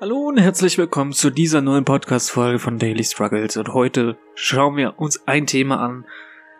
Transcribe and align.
Hallo 0.00 0.28
und 0.28 0.38
herzlich 0.38 0.78
willkommen 0.78 1.12
zu 1.12 1.28
dieser 1.28 1.60
neuen 1.60 1.84
Podcast-Folge 1.84 2.58
von 2.58 2.78
Daily 2.78 3.04
Struggles. 3.04 3.58
Und 3.58 3.74
heute 3.74 4.16
schauen 4.34 4.78
wir 4.78 4.98
uns 4.98 5.28
ein 5.28 5.46
Thema 5.46 5.78
an, 5.78 6.06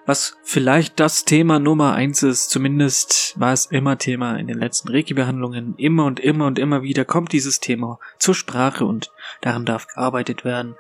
was 0.05 0.37
vielleicht 0.43 1.01
das 1.01 1.25
Thema 1.25 1.59
Nummer 1.59 1.95
eins 1.95 2.23
ist. 2.23 2.51
Zumindest 2.51 3.41
war 3.41 3.55
es 3.55 3.65
immer 3.65 3.97
Thema 3.97 4.37
in 4.37 4.47
den 4.47 4.59
letzten 4.59 4.91
Reiki-Behandlungen. 4.91 5.73
Immer 5.79 6.05
und 6.05 6.21
immer 6.21 6.45
und 6.49 6.59
immer 6.59 6.83
wieder 6.83 7.07
kommt 7.07 7.33
dieses 7.33 7.61
Thema 7.61 7.99
zur 8.19 8.35
Sprache 8.35 8.85
und 8.85 9.11
daran 9.41 9.65
darf 9.65 9.87
gearbeitet 9.87 10.45
werden. 10.45 10.75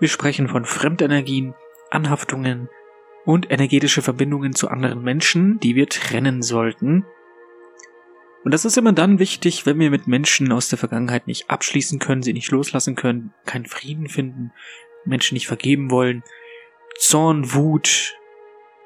Wir 0.00 0.08
sprechen 0.08 0.48
von 0.48 0.64
Fremdenergien, 0.64 1.54
Anhaftungen 1.92 2.68
und 3.24 3.52
energetische 3.52 4.02
Verbindungen 4.02 4.52
zu 4.52 4.66
anderen 4.66 5.04
Menschen, 5.04 5.60
die 5.60 5.76
wir 5.76 5.88
trennen 5.88 6.42
sollten. 6.42 7.06
Und 8.42 8.52
das 8.54 8.64
ist 8.64 8.78
immer 8.78 8.92
dann 8.92 9.18
wichtig, 9.18 9.66
wenn 9.66 9.78
wir 9.78 9.90
mit 9.90 10.06
Menschen 10.06 10.50
aus 10.52 10.68
der 10.68 10.78
Vergangenheit 10.78 11.26
nicht 11.26 11.50
abschließen 11.50 11.98
können, 11.98 12.22
sie 12.22 12.32
nicht 12.32 12.50
loslassen 12.50 12.96
können, 12.96 13.34
keinen 13.44 13.66
Frieden 13.66 14.08
finden, 14.08 14.52
Menschen 15.04 15.34
nicht 15.34 15.46
vergeben 15.46 15.90
wollen, 15.90 16.22
Zorn, 16.98 17.52
Wut 17.54 18.16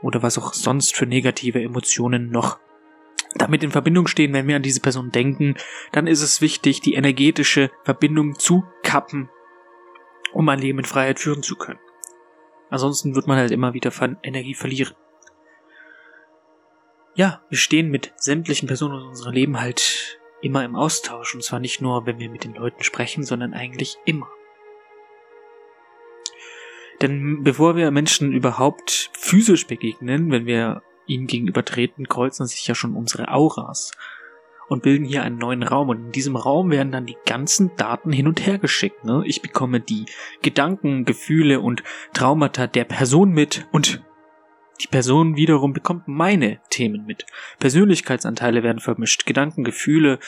oder 0.03 0.23
was 0.23 0.39
auch 0.39 0.55
sonst 0.55 0.97
für 0.97 1.07
negative 1.07 1.63
Emotionen 1.63 2.31
noch 2.31 2.59
damit 3.37 3.65
in 3.65 3.71
Verbindung 3.71 4.07
stehen, 4.07 4.33
wenn 4.33 4.47
wir 4.47 4.57
an 4.57 4.63
diese 4.63 4.81
Person 4.81 5.11
denken, 5.11 5.57
dann 5.93 6.07
ist 6.07 6.23
es 6.23 6.41
wichtig, 6.41 6.81
die 6.81 6.95
energetische 6.95 7.71
Verbindung 7.83 8.39
zu 8.39 8.65
kappen, 8.83 9.29
um 10.33 10.49
ein 10.49 10.61
Leben 10.61 10.79
in 10.81 10.85
Freiheit 10.85 11.19
führen 11.19 11.43
zu 11.43 11.57
können. 11.57 11.81
Ansonsten 12.71 13.15
wird 13.17 13.27
man 13.27 13.39
halt 13.39 13.51
immer 13.51 13.75
wieder 13.75 13.93
Energie 14.23 14.55
verlieren 14.55 14.95
ja, 17.15 17.43
wir 17.49 17.59
stehen 17.59 17.91
mit 17.91 18.13
sämtlichen 18.17 18.67
Personen 18.67 19.01
in 19.01 19.09
unserem 19.09 19.33
Leben 19.33 19.61
halt 19.61 20.19
immer 20.43 20.65
im 20.65 20.77
Austausch. 20.77 21.35
Und 21.35 21.43
zwar 21.43 21.61
nicht 21.61 21.81
nur, 21.81 22.07
wenn 22.07 22.19
wir 22.19 22.29
mit 22.29 22.45
den 22.45 22.55
Leuten 22.55 22.83
sprechen, 22.83 23.25
sondern 23.25 23.55
eigentlich 23.55 23.97
immer. 24.05 24.29
Denn 27.01 27.43
bevor 27.43 27.77
wir 27.77 27.91
Menschen 27.91 28.33
überhaupt 28.33 29.11
physisch 29.15 29.67
begegnen, 29.67 30.31
wenn 30.31 30.47
wir 30.47 30.83
ihnen 31.07 31.27
gegenüber 31.27 31.65
treten, 31.65 32.09
kreuzen 32.09 32.47
sich 32.47 32.67
ja 32.67 32.75
schon 32.75 32.97
unsere 32.97 33.29
Auras 33.29 33.93
und 34.69 34.83
bilden 34.83 35.05
hier 35.05 35.23
einen 35.23 35.39
neuen 35.39 35.63
Raum. 35.63 35.89
Und 35.89 36.07
in 36.07 36.13
diesem 36.13 36.37
Raum 36.37 36.71
werden 36.71 36.93
dann 36.93 37.07
die 37.07 37.17
ganzen 37.27 37.75
Daten 37.77 38.13
hin 38.13 38.27
und 38.27 38.47
her 38.47 38.59
geschickt. 38.59 39.05
Ne? 39.05 39.23
Ich 39.27 39.43
bekomme 39.43 39.81
die 39.81 40.07
Gedanken, 40.43 41.05
Gefühle 41.05 41.61
und 41.61 41.83
Traumata 42.13 42.67
der 42.67 42.85
Person 42.85 43.31
mit 43.31 43.67
und 43.73 44.03
die 44.81 44.89
Person 44.89 45.37
wiederum 45.37 45.73
bekommt 45.73 46.09
meine 46.09 46.61
Themen 46.71 47.07
mit. 47.07 47.27
Persönlichkeitsanteile 47.59 48.63
werden 48.63 48.81
vermischt, 48.81 49.27
Gedanken, 49.27 49.65
Gefühle 49.65 50.19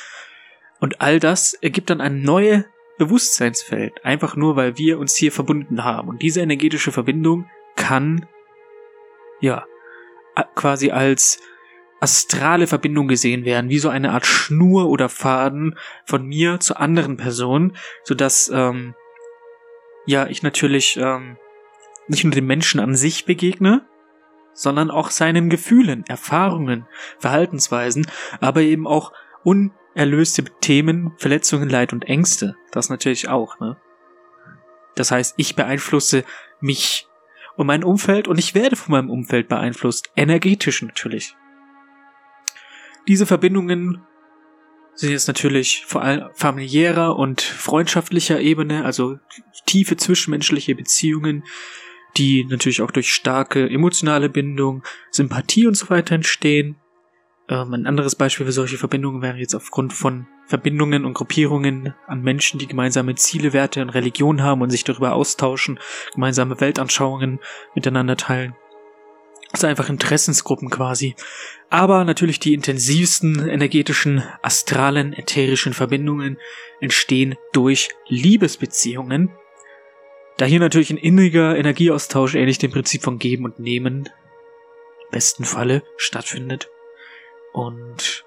und 0.81 1.01
all 1.01 1.19
das 1.21 1.55
ergibt 1.55 1.91
dann 1.91 2.01
ein 2.01 2.23
neues 2.23 2.65
Bewusstseinsfeld, 2.99 4.05
einfach 4.05 4.37
nur 4.37 4.57
weil 4.57 4.79
wir 4.79 4.99
uns 4.99 5.17
hier 5.17 5.33
verbunden 5.33 5.85
haben. 5.85 6.09
Und 6.09 6.23
diese 6.23 6.41
energetische 6.41 6.93
Verbindung 6.93 7.49
kann, 7.77 8.27
ja, 9.41 9.65
quasi 10.55 10.91
als 10.91 11.41
astrale 12.01 12.67
Verbindung 12.67 13.09
gesehen 13.09 13.45
werden, 13.45 13.71
wie 13.71 13.79
so 13.79 13.89
eine 13.89 14.13
Art 14.13 14.27
Schnur 14.27 14.89
oder 14.89 15.09
Faden 15.09 15.79
von 16.05 16.27
mir 16.27 16.61
zu 16.61 16.77
anderen 16.77 17.17
Personen, 17.17 17.77
so 18.05 18.15
dass 18.15 18.51
ähm, 18.53 18.95
ja 20.07 20.27
ich 20.27 20.43
natürlich 20.43 20.99
ähm, 20.99 21.39
nicht 22.07 22.25
nur 22.25 22.33
den 22.33 22.47
Menschen 22.47 22.81
an 22.81 22.95
sich 22.95 23.25
begegne, 23.25 23.87
sondern 24.57 24.91
auch 24.91 25.11
seinen 25.11 25.51
Gefühlen, 25.51 26.05
Erfahrungen, 26.09 26.87
Verhaltensweisen, 27.19 28.07
aber 28.41 28.63
eben 28.63 28.87
auch 28.87 29.13
unerlöste 29.45 30.45
Themen, 30.61 31.13
Verletzungen, 31.19 31.69
Leid 31.69 31.93
und 31.93 32.07
Ängste. 32.07 32.57
Das 32.73 32.89
natürlich 32.89 33.29
auch, 33.29 33.61
ne? 33.61 33.77
Das 34.97 35.11
heißt, 35.11 35.35
ich 35.37 35.55
beeinflusse 35.55 36.25
mich 36.61 37.07
und 37.57 37.67
mein 37.67 37.85
Umfeld 37.85 38.29
und 38.29 38.39
ich 38.39 38.55
werde 38.55 38.77
von 38.77 38.93
meinem 38.93 39.11
Umfeld 39.11 39.49
beeinflusst, 39.49 40.11
energetisch 40.17 40.83
natürlich. 40.83 41.37
Diese 43.07 43.27
Verbindungen 43.27 44.03
sind 44.95 45.11
jetzt 45.11 45.29
natürlich 45.29 45.85
vor 45.87 46.03
allem 46.03 46.31
familiärer 46.35 47.17
und 47.17 47.43
freundschaftlicher 47.43 48.41
Ebene, 48.41 48.85
also 48.85 49.19
tiefe 49.67 49.97
zwischenmenschliche 49.97 50.75
Beziehungen, 50.75 51.45
die 52.17 52.45
natürlich 52.45 52.83
auch 52.83 52.91
durch 52.91 53.13
starke 53.13 53.69
emotionale 53.69 54.29
Bindung, 54.29 54.83
Sympathie 55.11 55.67
und 55.67 55.77
so 55.77 55.91
weiter 55.91 56.15
entstehen. 56.15 56.77
Ähm, 57.49 57.75
ein 57.75 57.87
anderes 57.87 58.15
Beispiel 58.15 58.47
für 58.47 58.53
solche 58.53 58.79
Verbindungen 58.79 59.23
wäre 59.23 59.37
jetzt 59.39 59.55
aufgrund 59.55 59.93
von 59.93 60.27
Verbindungen 60.47 61.05
und 61.05 61.15
Gruppierungen 61.15 61.95
an 62.07 62.23
Menschen, 62.23 62.59
die 62.59 62.67
gemeinsame 62.67 63.15
Ziele, 63.17 63.53
Werte 63.53 63.83
und 63.83 63.91
Religion 63.91 64.43
haben 64.43 64.63
und 64.63 64.71
sich 64.71 64.85
darüber 64.85 65.15
austauschen, 65.15 65.79
gemeinsame 66.15 66.61
Weltanschauungen 66.61 67.41
miteinander 67.75 68.17
teilen. 68.17 68.55
Also 69.53 69.67
einfach 69.67 69.89
Interessensgruppen 69.89 70.71
quasi. 70.71 71.15
Aber 71.71 72.05
natürlich 72.05 72.41
die 72.41 72.55
intensivsten 72.55 73.49
energetischen, 73.49 74.23
astralen, 74.43 75.13
ätherischen 75.13 75.73
Verbindungen 75.73 76.39
entstehen 76.81 77.37
durch 77.53 77.91
Liebesbeziehungen, 78.09 79.31
da 80.37 80.45
hier 80.45 80.61
natürlich 80.61 80.91
ein 80.91 80.99
inniger 80.99 81.57
Energieaustausch 81.57 82.35
ähnlich 82.35 82.59
dem 82.59 82.71
Prinzip 82.71 83.03
von 83.03 83.19
Geben 83.19 83.45
und 83.45 83.59
Nehmen 83.59 84.07
im 84.07 85.11
besten 85.11 85.45
Falle 85.45 85.83
stattfindet. 85.97 86.69
Und 87.53 88.25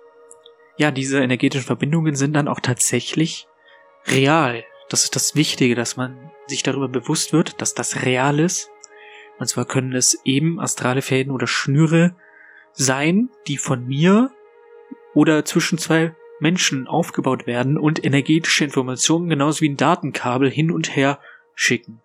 ja, 0.78 0.92
diese 0.92 1.20
energetischen 1.20 1.68
Verbindungen 1.68 2.16
sind 2.16 2.34
dann 2.34 2.48
auch 2.48 2.60
tatsächlich 2.60 3.48
real. 4.08 4.64
Das 4.90 5.04
ist 5.04 5.16
das 5.16 5.36
Wichtige, 5.36 5.76
dass 5.76 5.98
man 5.98 6.32
sich 6.48 6.64
darüber 6.64 6.88
bewusst 6.88 7.32
wird, 7.32 7.62
dass 7.62 7.76
das 7.76 8.04
real 8.04 8.40
ist. 8.40 8.72
Und 9.38 9.48
zwar 9.48 9.66
können 9.66 9.94
es 9.94 10.20
eben 10.26 10.60
astrale 10.60 11.02
Fäden 11.02 11.32
oder 11.32 11.48
Schnüre 11.48 12.16
sein, 12.74 13.30
die 13.48 13.58
von 13.58 13.86
mir 13.86 14.32
oder 15.14 15.46
zwischen 15.46 15.78
zwei 15.78 16.16
Menschen 16.40 16.88
aufgebaut 16.88 17.46
werden 17.46 17.78
und 17.78 18.04
energetische 18.04 18.64
Informationen 18.64 19.30
genauso 19.30 19.62
wie 19.62 19.70
ein 19.70 19.78
Datenkabel 19.78 20.50
hin 20.50 20.72
und 20.72 20.96
her 20.96 21.20
schicken. 21.60 22.02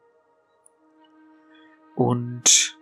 Und 1.95 2.77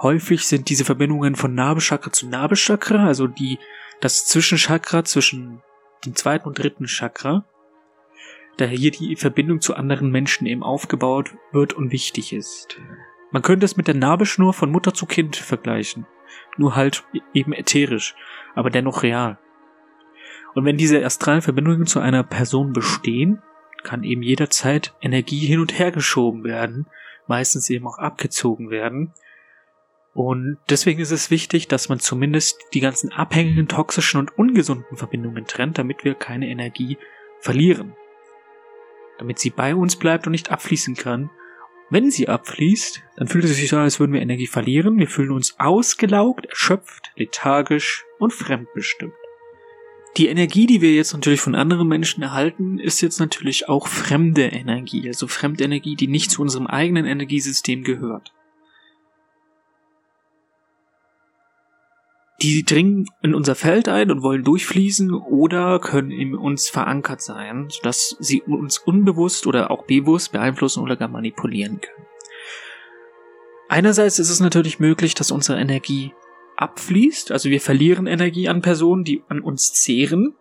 häufig 0.00 0.46
sind 0.46 0.68
diese 0.68 0.84
Verbindungen 0.84 1.34
von 1.34 1.54
Nabelchakra 1.54 2.12
zu 2.12 2.28
Nabelchakra, 2.28 3.04
also 3.04 3.26
die, 3.26 3.58
das 4.00 4.26
Zwischenchakra 4.26 5.04
zwischen 5.04 5.60
dem 6.04 6.14
zweiten 6.14 6.46
und 6.46 6.58
dritten 6.58 6.86
Chakra, 6.86 7.44
da 8.58 8.64
hier 8.64 8.92
die 8.92 9.16
Verbindung 9.16 9.60
zu 9.60 9.74
anderen 9.74 10.12
Menschen 10.12 10.46
eben 10.46 10.62
aufgebaut 10.62 11.34
wird 11.50 11.72
und 11.72 11.90
wichtig 11.90 12.32
ist. 12.32 12.78
Man 13.32 13.42
könnte 13.42 13.66
es 13.66 13.76
mit 13.76 13.88
der 13.88 13.96
Nabelschnur 13.96 14.54
von 14.54 14.70
Mutter 14.70 14.94
zu 14.94 15.04
Kind 15.04 15.34
vergleichen, 15.34 16.06
nur 16.58 16.76
halt 16.76 17.04
eben 17.34 17.52
ätherisch, 17.52 18.14
aber 18.54 18.70
dennoch 18.70 19.02
real. 19.02 19.38
Und 20.54 20.64
wenn 20.64 20.76
diese 20.76 21.04
astralen 21.04 21.42
Verbindungen 21.42 21.86
zu 21.86 21.98
einer 21.98 22.22
Person 22.22 22.72
bestehen, 22.72 23.42
kann 23.82 24.04
eben 24.04 24.22
jederzeit 24.22 24.94
Energie 25.00 25.46
hin 25.46 25.60
und 25.60 25.78
her 25.78 25.92
geschoben 25.92 26.44
werden, 26.44 26.86
meistens 27.26 27.70
eben 27.70 27.86
auch 27.86 27.98
abgezogen 27.98 28.70
werden. 28.70 29.12
Und 30.12 30.58
deswegen 30.68 31.00
ist 31.00 31.12
es 31.12 31.30
wichtig, 31.30 31.68
dass 31.68 31.88
man 31.88 32.00
zumindest 32.00 32.58
die 32.74 32.80
ganzen 32.80 33.12
abhängigen, 33.12 33.68
toxischen 33.68 34.18
und 34.18 34.36
ungesunden 34.36 34.96
Verbindungen 34.96 35.46
trennt, 35.46 35.78
damit 35.78 36.04
wir 36.04 36.14
keine 36.14 36.48
Energie 36.48 36.98
verlieren. 37.40 37.94
Damit 39.18 39.38
sie 39.38 39.50
bei 39.50 39.74
uns 39.74 39.96
bleibt 39.96 40.26
und 40.26 40.32
nicht 40.32 40.50
abfließen 40.50 40.96
kann. 40.96 41.30
Wenn 41.90 42.10
sie 42.10 42.28
abfließt, 42.28 43.02
dann 43.16 43.28
fühlt 43.28 43.44
es 43.44 43.56
sich 43.56 43.68
so 43.68 43.76
als 43.76 44.00
würden 44.00 44.12
wir 44.12 44.22
Energie 44.22 44.46
verlieren. 44.46 44.98
Wir 44.98 45.08
fühlen 45.08 45.32
uns 45.32 45.58
ausgelaugt, 45.58 46.46
erschöpft, 46.46 47.12
lethargisch 47.16 48.04
und 48.18 48.32
fremdbestimmt. 48.32 49.14
Die 50.16 50.26
Energie, 50.26 50.66
die 50.66 50.80
wir 50.80 50.92
jetzt 50.92 51.12
natürlich 51.12 51.40
von 51.40 51.54
anderen 51.54 51.86
Menschen 51.86 52.22
erhalten, 52.22 52.78
ist 52.78 53.00
jetzt 53.00 53.20
natürlich 53.20 53.68
auch 53.68 53.86
fremde 53.86 54.42
Energie, 54.42 55.06
also 55.06 55.28
Fremdenergie, 55.28 55.94
die 55.94 56.08
nicht 56.08 56.30
zu 56.30 56.42
unserem 56.42 56.66
eigenen 56.66 57.06
Energiesystem 57.06 57.84
gehört. 57.84 58.32
Die 62.42 62.64
dringen 62.64 63.06
in 63.22 63.34
unser 63.34 63.54
Feld 63.54 63.88
ein 63.88 64.10
und 64.10 64.22
wollen 64.22 64.44
durchfließen 64.44 65.12
oder 65.12 65.78
können 65.78 66.10
in 66.10 66.34
uns 66.34 66.70
verankert 66.70 67.20
sein, 67.20 67.68
sodass 67.68 68.16
sie 68.18 68.40
uns 68.42 68.78
unbewusst 68.78 69.46
oder 69.46 69.70
auch 69.70 69.84
bewusst 69.84 70.32
beeinflussen 70.32 70.82
oder 70.82 70.96
gar 70.96 71.08
manipulieren 71.08 71.80
können. 71.80 72.06
Einerseits 73.68 74.18
ist 74.18 74.30
es 74.30 74.40
natürlich 74.40 74.80
möglich, 74.80 75.14
dass 75.14 75.30
unsere 75.30 75.60
Energie 75.60 76.14
abfließt, 76.60 77.32
also 77.32 77.50
wir 77.50 77.60
verlieren 77.60 78.06
Energie 78.06 78.48
an 78.48 78.62
Personen, 78.62 79.04
die 79.04 79.22
an 79.28 79.40
uns 79.40 79.72
zehren, 79.72 80.34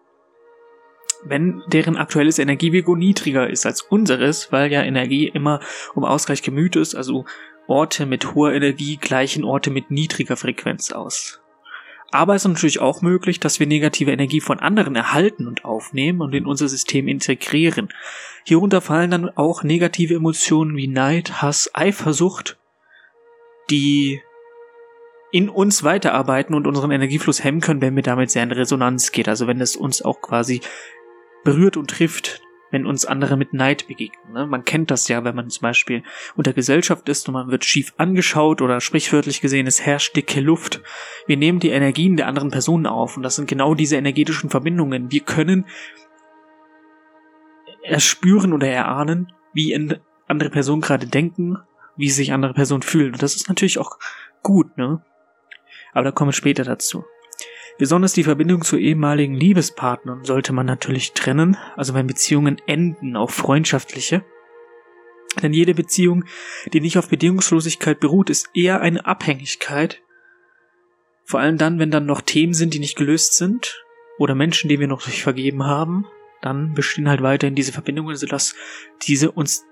wenn 1.24 1.62
deren 1.68 1.96
aktuelles 1.96 2.40
Energievigo 2.40 2.96
niedriger 2.96 3.50
ist 3.50 3.66
als 3.66 3.82
unseres, 3.82 4.52
weil 4.52 4.72
ja 4.72 4.84
Energie 4.84 5.28
immer 5.28 5.60
um 5.96 6.06
Ausgleich 6.06 6.42
gemüht 6.42 6.76
ist, 6.76 6.96
also 6.96 7.26
Orte 7.68 8.06
mit 8.06 8.34
hoher 8.34 8.54
Energie 8.54 8.98
gleichen 8.98 9.44
Orte 9.44 9.70
mit 9.70 9.92
niedriger 9.92 10.38
Frequenz 10.38 10.92
aus. 10.92 11.42
Aber 12.12 12.36
es 12.36 12.44
ist 12.44 12.52
natürlich 12.52 12.80
auch 12.80 13.02
möglich, 13.02 13.40
dass 13.40 13.60
wir 13.60 13.68
negative 13.68 14.12
Energie 14.12 14.42
von 14.42 14.60
anderen 14.60 14.96
erhalten 14.96 15.48
und 15.48 15.64
aufnehmen 15.64 16.22
und 16.22 16.34
in 16.34 16.48
unser 16.48 16.68
System 16.68 17.08
integrieren. 17.08 17.90
Hierunter 18.46 18.82
fallen 18.82 19.12
dann 19.12 19.30
auch 19.30 19.64
negative 19.64 20.16
Emotionen 20.16 20.76
wie 20.76 20.88
Neid, 20.88 21.42
Hass, 21.42 21.70
Eifersucht, 21.74 22.58
die 23.70 24.22
in 25.32 25.50
uns 25.50 25.84
weiterarbeiten 25.84 26.56
und 26.56 26.68
unseren 26.68 26.92
Energiefluss 26.92 27.44
hemmen 27.44 27.62
können, 27.62 27.82
wenn 27.82 27.96
wir 27.96 28.04
damit 28.04 28.32
sehr 28.32 28.44
in 28.44 28.52
Resonanz 28.52 29.12
geht. 29.12 29.30
Also 29.30 29.48
wenn 29.48 29.62
es 29.62 29.76
uns 29.76 30.02
auch 30.02 30.22
quasi 30.22 30.62
berührt 31.44 31.78
und 31.78 31.90
trifft, 31.90 32.42
wenn 32.72 32.86
uns 32.86 33.06
andere 33.06 33.38
mit 33.38 33.54
Neid 33.54 33.88
begegnen. 33.88 34.34
Ne? 34.34 34.46
Man 34.46 34.64
kennt 34.64 34.92
das 34.92 35.08
ja, 35.08 35.24
wenn 35.24 35.36
man 35.36 35.50
zum 35.50 35.64
Beispiel 35.64 36.04
unter 36.36 36.54
Gesellschaft 36.54 37.10
ist 37.10 37.28
und 37.28 37.34
man 37.34 37.50
wird 37.50 37.66
schief 37.66 37.94
angeschaut 37.98 38.62
oder 38.62 38.80
sprichwörtlich 38.80 39.42
gesehen, 39.42 39.68
es 39.68 39.82
herrscht 39.82 40.16
dicke 40.16 40.40
Luft. 40.40 40.82
Wir 41.26 41.38
nehmen 41.38 41.60
die 41.60 41.70
Energien 41.70 42.18
der 42.18 42.28
anderen 42.28 42.52
Personen 42.52 42.86
auf 42.86 43.18
und 43.18 43.24
das 43.24 43.36
sind 43.36 43.48
genau 43.48 43.74
diese 43.74 43.98
energetischen 43.98 44.50
Verbindungen. 44.50 45.12
Wir 45.12 45.22
können 45.22 45.66
erspüren 47.82 48.54
oder 48.54 48.68
erahnen, 48.68 49.32
wie 49.54 49.74
andere 50.28 50.50
Personen 50.50 50.82
gerade 50.82 51.08
denken, 51.08 51.58
wie 51.98 52.10
sich 52.10 52.34
andere 52.34 52.54
Personen 52.54 52.84
fühlen. 52.84 53.14
Und 53.14 53.24
das 53.24 53.36
ist 53.36 53.50
natürlich 53.50 53.80
auch 53.80 53.98
gut, 54.44 54.78
ne? 54.78 55.02
Aber 55.94 56.06
da 56.06 56.12
kommen 56.12 56.30
wir 56.30 56.34
später 56.34 56.64
dazu. 56.64 57.06
Besonders 57.78 58.12
die 58.12 58.26
Verbindung 58.26 58.64
zu 58.64 58.78
ehemaligen 58.78 59.36
Liebespartnern 59.36 60.26
sollte 60.26 60.52
man 60.52 60.66
natürlich 60.66 61.14
trennen, 61.14 61.58
also 61.78 61.94
wenn 61.94 62.08
Beziehungen 62.08 62.62
enden, 62.68 63.16
auch 63.16 63.32
freundschaftliche. 63.32 64.26
Denn 65.42 65.54
jede 65.54 65.74
Beziehung, 65.74 66.26
die 66.74 66.82
nicht 66.82 66.98
auf 66.98 67.08
Bedingungslosigkeit 67.08 68.00
beruht, 68.00 68.30
ist 68.30 68.50
eher 68.54 68.82
eine 68.82 69.06
Abhängigkeit. 69.06 70.02
Vor 71.24 71.40
allem 71.40 71.58
dann, 71.58 71.80
wenn 71.80 71.92
dann 71.92 72.06
noch 72.06 72.22
Themen 72.22 72.54
sind, 72.54 72.74
die 72.74 72.80
nicht 72.80 72.98
gelöst 72.98 73.38
sind, 73.38 73.86
oder 74.18 74.36
Menschen, 74.36 74.68
die 74.68 74.80
wir 74.80 74.88
noch 74.88 75.08
nicht 75.08 75.24
vergeben 75.24 75.66
haben, 75.66 76.06
dann 76.42 76.74
bestehen 76.74 77.08
halt 77.08 77.22
weiterhin 77.22 77.56
diese 77.56 77.72
Verbindungen, 77.72 78.18
sodass 78.18 78.56
diese 79.08 79.32
uns 79.32 79.66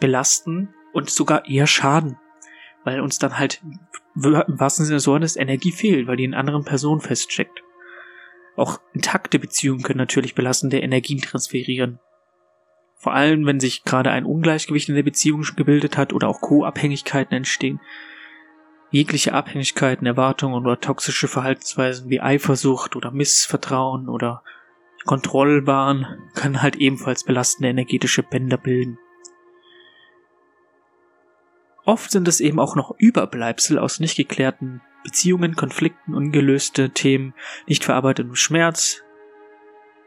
belasten 0.00 0.74
und 0.94 1.10
sogar 1.10 1.46
eher 1.46 1.66
schaden 1.66 2.16
weil 2.84 3.00
uns 3.00 3.18
dann 3.18 3.38
halt 3.38 3.62
im 3.62 3.78
wahrsten 4.14 4.84
Sinne 4.84 4.96
des 4.96 5.06
Wortes 5.06 5.36
Energie 5.36 5.72
fehlt, 5.72 6.06
weil 6.06 6.16
die 6.16 6.24
in 6.24 6.34
anderen 6.34 6.64
Personen 6.64 7.00
feststeckt. 7.00 7.62
Auch 8.56 8.80
intakte 8.92 9.38
Beziehungen 9.38 9.82
können 9.82 9.98
natürlich 9.98 10.34
belastende 10.34 10.80
Energien 10.80 11.20
transferieren. 11.20 11.98
Vor 12.96 13.14
allem, 13.14 13.46
wenn 13.46 13.58
sich 13.58 13.84
gerade 13.84 14.10
ein 14.10 14.24
Ungleichgewicht 14.24 14.88
in 14.88 14.94
der 14.94 15.02
Beziehung 15.02 15.44
gebildet 15.56 15.96
hat 15.96 16.12
oder 16.12 16.28
auch 16.28 16.40
Co-Abhängigkeiten 16.40 17.34
entstehen. 17.34 17.80
Jegliche 18.90 19.32
Abhängigkeiten, 19.32 20.06
Erwartungen 20.06 20.64
oder 20.64 20.78
toxische 20.78 21.26
Verhaltensweisen 21.26 22.10
wie 22.10 22.20
Eifersucht 22.20 22.94
oder 22.94 23.10
Missvertrauen 23.10 24.08
oder 24.08 24.44
Kontrollwahn 25.04 26.06
können 26.34 26.62
halt 26.62 26.76
ebenfalls 26.76 27.24
belastende 27.24 27.70
energetische 27.70 28.22
Bänder 28.22 28.58
bilden. 28.58 28.98
Oft 31.84 32.10
sind 32.10 32.28
es 32.28 32.40
eben 32.40 32.60
auch 32.60 32.76
noch 32.76 32.94
Überbleibsel 32.98 33.78
aus 33.78 33.98
nicht 33.98 34.16
geklärten 34.16 34.80
Beziehungen, 35.04 35.56
Konflikten, 35.56 36.14
ungelöste 36.14 36.90
Themen, 36.90 37.34
nicht 37.66 37.84
verarbeitetem 37.84 38.36
Schmerz, 38.36 39.02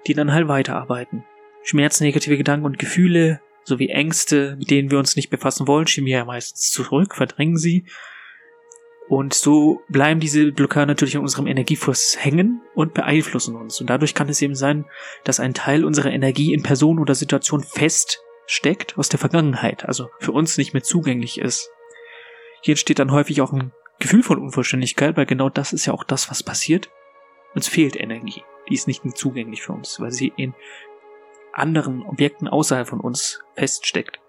die 0.08 0.14
dann 0.14 0.32
halt 0.32 0.48
weiterarbeiten. 0.48 1.26
Schmerz, 1.64 2.00
negative 2.00 2.38
Gedanken 2.38 2.66
und 2.66 2.80
Gefühle 2.80 3.42
sowie 3.64 3.90
Ängste, 3.90 4.56
mit 4.58 4.70
denen 4.70 4.92
wir 4.92 5.00
uns 5.00 5.16
nicht 5.16 5.30
befassen 5.30 5.68
wollen, 5.68 5.88
schieben 5.88 6.06
wir 6.06 6.18
ja 6.18 6.26
meistens 6.26 6.72
zurück, 6.72 7.16
verdrängen 7.16 7.58
sie. 7.58 7.86
Und 9.08 9.34
so 9.34 9.82
bleiben 9.90 10.20
diese 10.20 10.52
Blockaden 10.52 10.88
natürlich 10.88 11.16
in 11.16 11.22
unserem 11.22 11.48
Energiefluss 11.48 12.18
hängen 12.20 12.62
und 12.74 12.94
beeinflussen 12.94 13.56
uns. 13.56 13.80
Und 13.82 13.90
dadurch 13.90 14.16
kann 14.16 14.30
es 14.30 14.42
eben 14.42 14.56
sein, 14.56 14.86
dass 15.24 15.40
ein 15.40 15.54
Teil 15.54 15.86
unserer 15.86 16.12
Energie 16.12 16.54
in 16.54 16.64
Person 16.64 17.00
oder 17.00 17.14
Situation 17.14 17.64
fest 17.64 18.22
steckt 18.48 18.98
aus 18.98 19.10
der 19.10 19.20
Vergangenheit, 19.20 19.86
also 19.86 20.10
für 20.20 20.32
uns 20.32 20.58
nicht 20.58 20.74
mehr 20.74 20.84
zugänglich 20.84 21.40
ist. 21.40 21.70
Hier 22.62 22.74
entsteht 22.74 23.00
dann 23.00 23.12
häufig 23.12 23.42
auch 23.42 23.54
ein 23.54 23.72
Gefühl 24.00 24.24
von 24.24 24.40
Unvollständigkeit, 24.40 25.16
weil 25.18 25.26
genau 25.26 25.50
das 25.50 25.74
ist 25.74 25.86
ja 25.86 25.94
auch 25.94 26.04
das, 26.04 26.30
was 26.30 26.44
passiert. 26.44 26.90
Uns 27.54 27.68
fehlt 27.68 27.96
Energie. 27.96 28.44
Die 28.70 28.74
ist 28.74 28.88
nicht 28.88 29.06
mehr 29.06 29.14
zugänglich 29.14 29.62
für 29.62 29.74
uns, 29.74 30.00
weil 30.00 30.12
sie 30.12 30.34
in 30.36 30.54
anderen 31.54 32.04
Objekten 32.04 32.48
außerhalb 32.48 32.88
von 32.88 33.00
uns 33.00 33.44
feststeckt. 33.56 34.20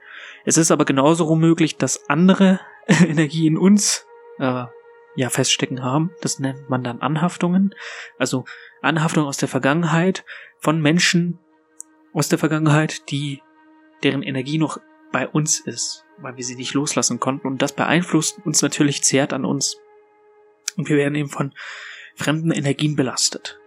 Es 0.44 0.56
ist 0.56 0.70
aber 0.70 0.84
genauso 0.84 1.34
möglich, 1.34 1.76
dass 1.76 2.08
andere 2.08 2.60
Energie 2.86 3.46
in 3.46 3.58
uns 3.58 4.06
äh, 4.38 4.64
ja 5.16 5.30
feststecken 5.30 5.82
haben. 5.82 6.12
Das 6.20 6.38
nennt 6.38 6.70
man 6.70 6.84
dann 6.84 7.00
Anhaftungen. 7.00 7.74
Also 8.18 8.44
Anhaftungen 8.82 9.28
aus 9.28 9.38
der 9.38 9.48
Vergangenheit 9.48 10.24
von 10.60 10.80
Menschen 10.80 11.40
aus 12.12 12.28
der 12.28 12.38
Vergangenheit, 12.38 13.10
die 13.10 13.42
deren 14.02 14.22
Energie 14.22 14.58
noch 14.58 14.78
bei 15.12 15.28
uns 15.28 15.60
ist, 15.60 16.04
weil 16.18 16.36
wir 16.36 16.44
sie 16.44 16.56
nicht 16.56 16.74
loslassen 16.74 17.20
konnten. 17.20 17.46
Und 17.46 17.62
das 17.62 17.72
beeinflusst 17.72 18.38
uns 18.44 18.62
natürlich, 18.62 19.02
zehrt 19.02 19.32
an 19.32 19.44
uns. 19.44 19.76
Und 20.76 20.88
wir 20.88 20.96
werden 20.96 21.14
eben 21.14 21.30
von 21.30 21.54
fremden 22.14 22.50
Energien 22.50 22.96
belastet. 22.96 23.58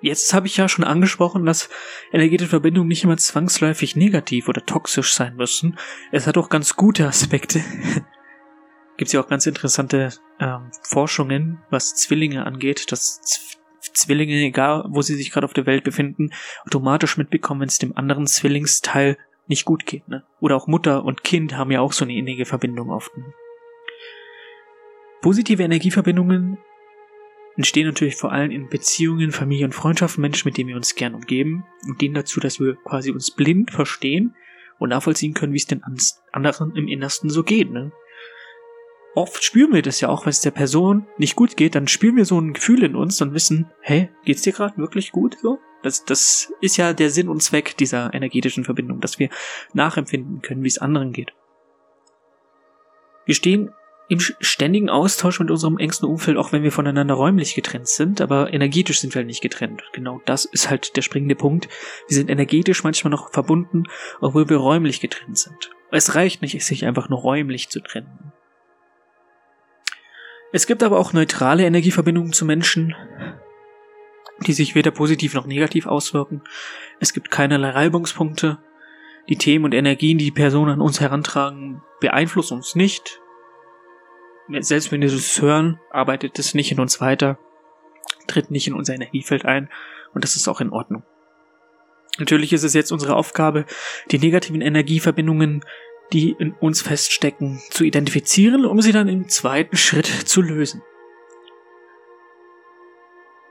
Jetzt 0.00 0.34
habe 0.34 0.48
ich 0.48 0.56
ja 0.56 0.68
schon 0.68 0.84
angesprochen, 0.84 1.46
dass 1.46 1.68
energetische 2.10 2.50
Verbindungen 2.50 2.88
nicht 2.88 3.04
immer 3.04 3.16
zwangsläufig 3.16 3.94
negativ 3.94 4.48
oder 4.48 4.66
toxisch 4.66 5.14
sein 5.14 5.36
müssen. 5.36 5.78
Es 6.10 6.26
hat 6.26 6.36
auch 6.36 6.48
ganz 6.48 6.74
gute 6.74 7.06
Aspekte. 7.06 7.60
Gibt 8.96 9.08
es 9.08 9.12
ja 9.12 9.20
auch 9.20 9.28
ganz 9.28 9.46
interessante 9.46 10.10
ähm, 10.40 10.72
Forschungen, 10.82 11.62
was 11.70 11.94
Zwillinge 11.94 12.44
angeht, 12.44 12.90
dass 12.90 13.20
Zwillinge, 13.92 14.34
egal 14.34 14.84
wo 14.88 15.02
sie 15.02 15.16
sich 15.16 15.30
gerade 15.30 15.44
auf 15.44 15.52
der 15.52 15.66
Welt 15.66 15.84
befinden, 15.84 16.30
automatisch 16.64 17.16
mitbekommen, 17.16 17.62
wenn 17.62 17.68
es 17.68 17.78
dem 17.78 17.96
anderen 17.96 18.26
Zwillingsteil 18.26 19.18
nicht 19.46 19.64
gut 19.64 19.86
geht. 19.86 20.08
Ne? 20.08 20.24
Oder 20.40 20.56
auch 20.56 20.66
Mutter 20.66 21.04
und 21.04 21.24
Kind 21.24 21.56
haben 21.56 21.70
ja 21.70 21.80
auch 21.80 21.92
so 21.92 22.04
eine 22.04 22.16
innige 22.16 22.44
Verbindung 22.44 22.90
oft. 22.90 23.16
Ne? 23.16 23.24
Positive 25.20 25.62
Energieverbindungen 25.62 26.58
entstehen 27.56 27.86
natürlich 27.86 28.16
vor 28.16 28.32
allem 28.32 28.50
in 28.50 28.68
Beziehungen, 28.68 29.30
Familie 29.30 29.66
und 29.66 29.74
Freundschaften, 29.74 30.22
Menschen, 30.22 30.48
mit 30.48 30.56
denen 30.56 30.68
wir 30.68 30.76
uns 30.76 30.94
gern 30.94 31.14
umgeben 31.14 31.64
und 31.86 32.00
dienen 32.00 32.14
dazu, 32.14 32.40
dass 32.40 32.60
wir 32.60 32.76
quasi 32.84 33.10
uns 33.10 33.30
blind 33.30 33.70
verstehen 33.70 34.34
und 34.78 34.88
nachvollziehen 34.88 35.34
können, 35.34 35.52
wie 35.52 35.58
es 35.58 35.66
den 35.66 35.82
anderen 36.32 36.74
im 36.74 36.88
Innersten 36.88 37.30
so 37.30 37.42
geht. 37.42 37.70
Ne? 37.70 37.92
Oft 39.14 39.42
spüren 39.42 39.72
wir 39.72 39.82
das 39.82 40.00
ja 40.00 40.08
auch, 40.08 40.24
wenn 40.24 40.30
es 40.30 40.40
der 40.40 40.50
Person 40.50 41.06
nicht 41.18 41.36
gut 41.36 41.56
geht, 41.56 41.74
dann 41.74 41.88
spüren 41.88 42.16
wir 42.16 42.24
so 42.24 42.40
ein 42.40 42.52
Gefühl 42.52 42.82
in 42.82 42.96
uns 42.96 43.20
und 43.20 43.34
wissen, 43.34 43.70
hey, 43.80 44.10
geht's 44.24 44.42
dir 44.42 44.52
gerade 44.52 44.76
wirklich 44.78 45.12
gut 45.12 45.36
so? 45.40 45.58
Das, 45.82 46.04
das 46.04 46.52
ist 46.60 46.76
ja 46.76 46.92
der 46.92 47.10
Sinn 47.10 47.28
und 47.28 47.42
Zweck 47.42 47.76
dieser 47.76 48.14
energetischen 48.14 48.64
Verbindung, 48.64 49.00
dass 49.00 49.18
wir 49.18 49.28
nachempfinden 49.72 50.40
können, 50.40 50.62
wie 50.62 50.68
es 50.68 50.78
anderen 50.78 51.12
geht. 51.12 51.32
Wir 53.26 53.34
stehen 53.34 53.72
im 54.08 54.20
ständigen 54.20 54.90
Austausch 54.90 55.40
mit 55.40 55.50
unserem 55.50 55.78
engsten 55.78 56.08
Umfeld, 56.08 56.36
auch 56.36 56.52
wenn 56.52 56.62
wir 56.62 56.72
voneinander 56.72 57.14
räumlich 57.14 57.54
getrennt 57.54 57.88
sind, 57.88 58.20
aber 58.20 58.52
energetisch 58.52 59.00
sind 59.00 59.14
wir 59.14 59.20
halt 59.20 59.26
nicht 59.26 59.40
getrennt. 59.40 59.82
Genau 59.92 60.20
das 60.26 60.44
ist 60.44 60.68
halt 60.68 60.96
der 60.96 61.02
springende 61.02 61.34
Punkt. 61.34 61.68
Wir 62.08 62.16
sind 62.16 62.28
energetisch 62.28 62.84
manchmal 62.84 63.10
noch 63.10 63.32
verbunden, 63.32 63.84
obwohl 64.20 64.48
wir 64.48 64.58
räumlich 64.58 65.00
getrennt 65.00 65.38
sind. 65.38 65.70
Es 65.90 66.14
reicht 66.14 66.42
nicht, 66.42 66.62
sich 66.64 66.84
einfach 66.84 67.08
nur 67.08 67.20
räumlich 67.20 67.70
zu 67.70 67.80
trennen. 67.80 68.32
Es 70.52 70.66
gibt 70.66 70.82
aber 70.82 70.98
auch 70.98 71.14
neutrale 71.14 71.64
Energieverbindungen 71.64 72.34
zu 72.34 72.44
Menschen, 72.44 72.94
die 74.40 74.52
sich 74.52 74.74
weder 74.74 74.90
positiv 74.90 75.34
noch 75.34 75.46
negativ 75.46 75.86
auswirken. 75.86 76.42
Es 77.00 77.14
gibt 77.14 77.30
keinerlei 77.30 77.70
Reibungspunkte. 77.70 78.58
Die 79.28 79.36
Themen 79.36 79.64
und 79.64 79.72
Energien, 79.72 80.18
die 80.18 80.26
die 80.26 80.30
Personen 80.30 80.72
an 80.72 80.80
uns 80.80 81.00
herantragen, 81.00 81.80
beeinflussen 82.00 82.56
uns 82.56 82.74
nicht. 82.74 83.20
Selbst 84.60 84.92
wenn 84.92 85.00
wir 85.00 85.08
es 85.08 85.40
hören, 85.40 85.80
arbeitet 85.90 86.38
es 86.38 86.54
nicht 86.54 86.72
in 86.72 86.80
uns 86.80 87.00
weiter, 87.00 87.38
tritt 88.26 88.50
nicht 88.50 88.66
in 88.66 88.74
unser 88.74 88.94
Energiefeld 88.94 89.46
ein 89.46 89.70
und 90.12 90.24
das 90.24 90.36
ist 90.36 90.48
auch 90.48 90.60
in 90.60 90.70
Ordnung. 90.70 91.04
Natürlich 92.18 92.52
ist 92.52 92.64
es 92.64 92.74
jetzt 92.74 92.90
unsere 92.90 93.16
Aufgabe, 93.16 93.64
die 94.10 94.18
negativen 94.18 94.60
Energieverbindungen 94.60 95.64
die 96.12 96.36
in 96.38 96.52
uns 96.52 96.82
feststecken, 96.82 97.60
zu 97.70 97.84
identifizieren, 97.84 98.66
um 98.66 98.80
sie 98.82 98.92
dann 98.92 99.08
im 99.08 99.28
zweiten 99.28 99.76
Schritt 99.76 100.06
zu 100.06 100.42
lösen. 100.42 100.82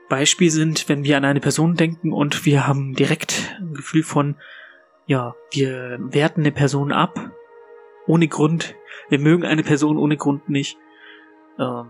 Beispiel 0.08 0.50
sind, 0.50 0.88
wenn 0.88 1.04
wir 1.04 1.16
an 1.16 1.24
eine 1.24 1.40
Person 1.40 1.74
denken 1.74 2.12
und 2.12 2.44
wir 2.44 2.66
haben 2.66 2.94
direkt 2.94 3.56
ein 3.60 3.74
Gefühl 3.74 4.02
von, 4.02 4.36
ja, 5.06 5.34
wir 5.52 5.98
werten 6.00 6.42
eine 6.42 6.52
Person 6.52 6.92
ab, 6.92 7.32
ohne 8.06 8.28
Grund, 8.28 8.74
wir 9.08 9.18
mögen 9.18 9.44
eine 9.44 9.62
Person 9.62 9.96
ohne 9.96 10.16
Grund 10.16 10.48
nicht, 10.48 10.76
ähm, 11.58 11.88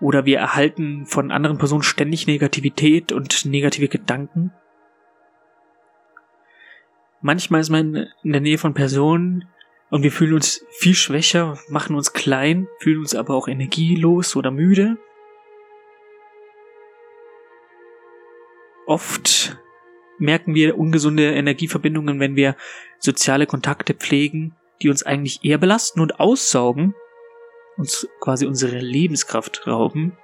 oder 0.00 0.26
wir 0.26 0.38
erhalten 0.38 1.06
von 1.06 1.30
anderen 1.30 1.58
Personen 1.58 1.82
ständig 1.82 2.26
Negativität 2.26 3.10
und 3.10 3.44
negative 3.46 3.88
Gedanken, 3.88 4.52
Manchmal 7.20 7.60
ist 7.60 7.70
man 7.70 8.06
in 8.22 8.32
der 8.32 8.40
Nähe 8.40 8.58
von 8.58 8.74
Personen 8.74 9.48
und 9.90 10.02
wir 10.02 10.12
fühlen 10.12 10.34
uns 10.34 10.64
viel 10.70 10.94
schwächer, 10.94 11.58
machen 11.68 11.96
uns 11.96 12.12
klein, 12.12 12.68
fühlen 12.80 13.00
uns 13.00 13.14
aber 13.14 13.34
auch 13.34 13.48
energielos 13.48 14.36
oder 14.36 14.50
müde. 14.50 14.98
Oft 18.86 19.58
merken 20.18 20.54
wir 20.54 20.78
ungesunde 20.78 21.32
Energieverbindungen, 21.34 22.20
wenn 22.20 22.36
wir 22.36 22.56
soziale 22.98 23.46
Kontakte 23.46 23.94
pflegen, 23.94 24.54
die 24.80 24.88
uns 24.88 25.02
eigentlich 25.02 25.44
eher 25.44 25.58
belasten 25.58 26.00
und 26.00 26.20
aussaugen, 26.20 26.94
uns 27.76 28.08
quasi 28.20 28.46
unsere 28.46 28.78
Lebenskraft 28.78 29.66
rauben. 29.66 30.16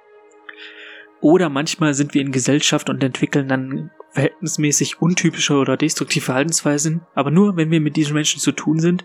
Oder 1.21 1.49
manchmal 1.49 1.93
sind 1.93 2.13
wir 2.13 2.21
in 2.21 2.31
Gesellschaft 2.31 2.89
und 2.89 3.03
entwickeln 3.03 3.47
dann 3.47 3.91
verhältnismäßig 4.15 5.01
untypische 5.01 5.55
oder 5.55 5.75
destruktive 5.75 6.23
Verhaltensweisen, 6.23 7.01
aber 7.13 7.31
nur, 7.31 7.57
wenn 7.57 7.69
wir 7.69 7.81
mit 7.81 7.97
diesen 7.97 8.13
Menschen 8.13 8.39
zu 8.39 8.53
tun 8.53 8.79
sind 8.79 9.03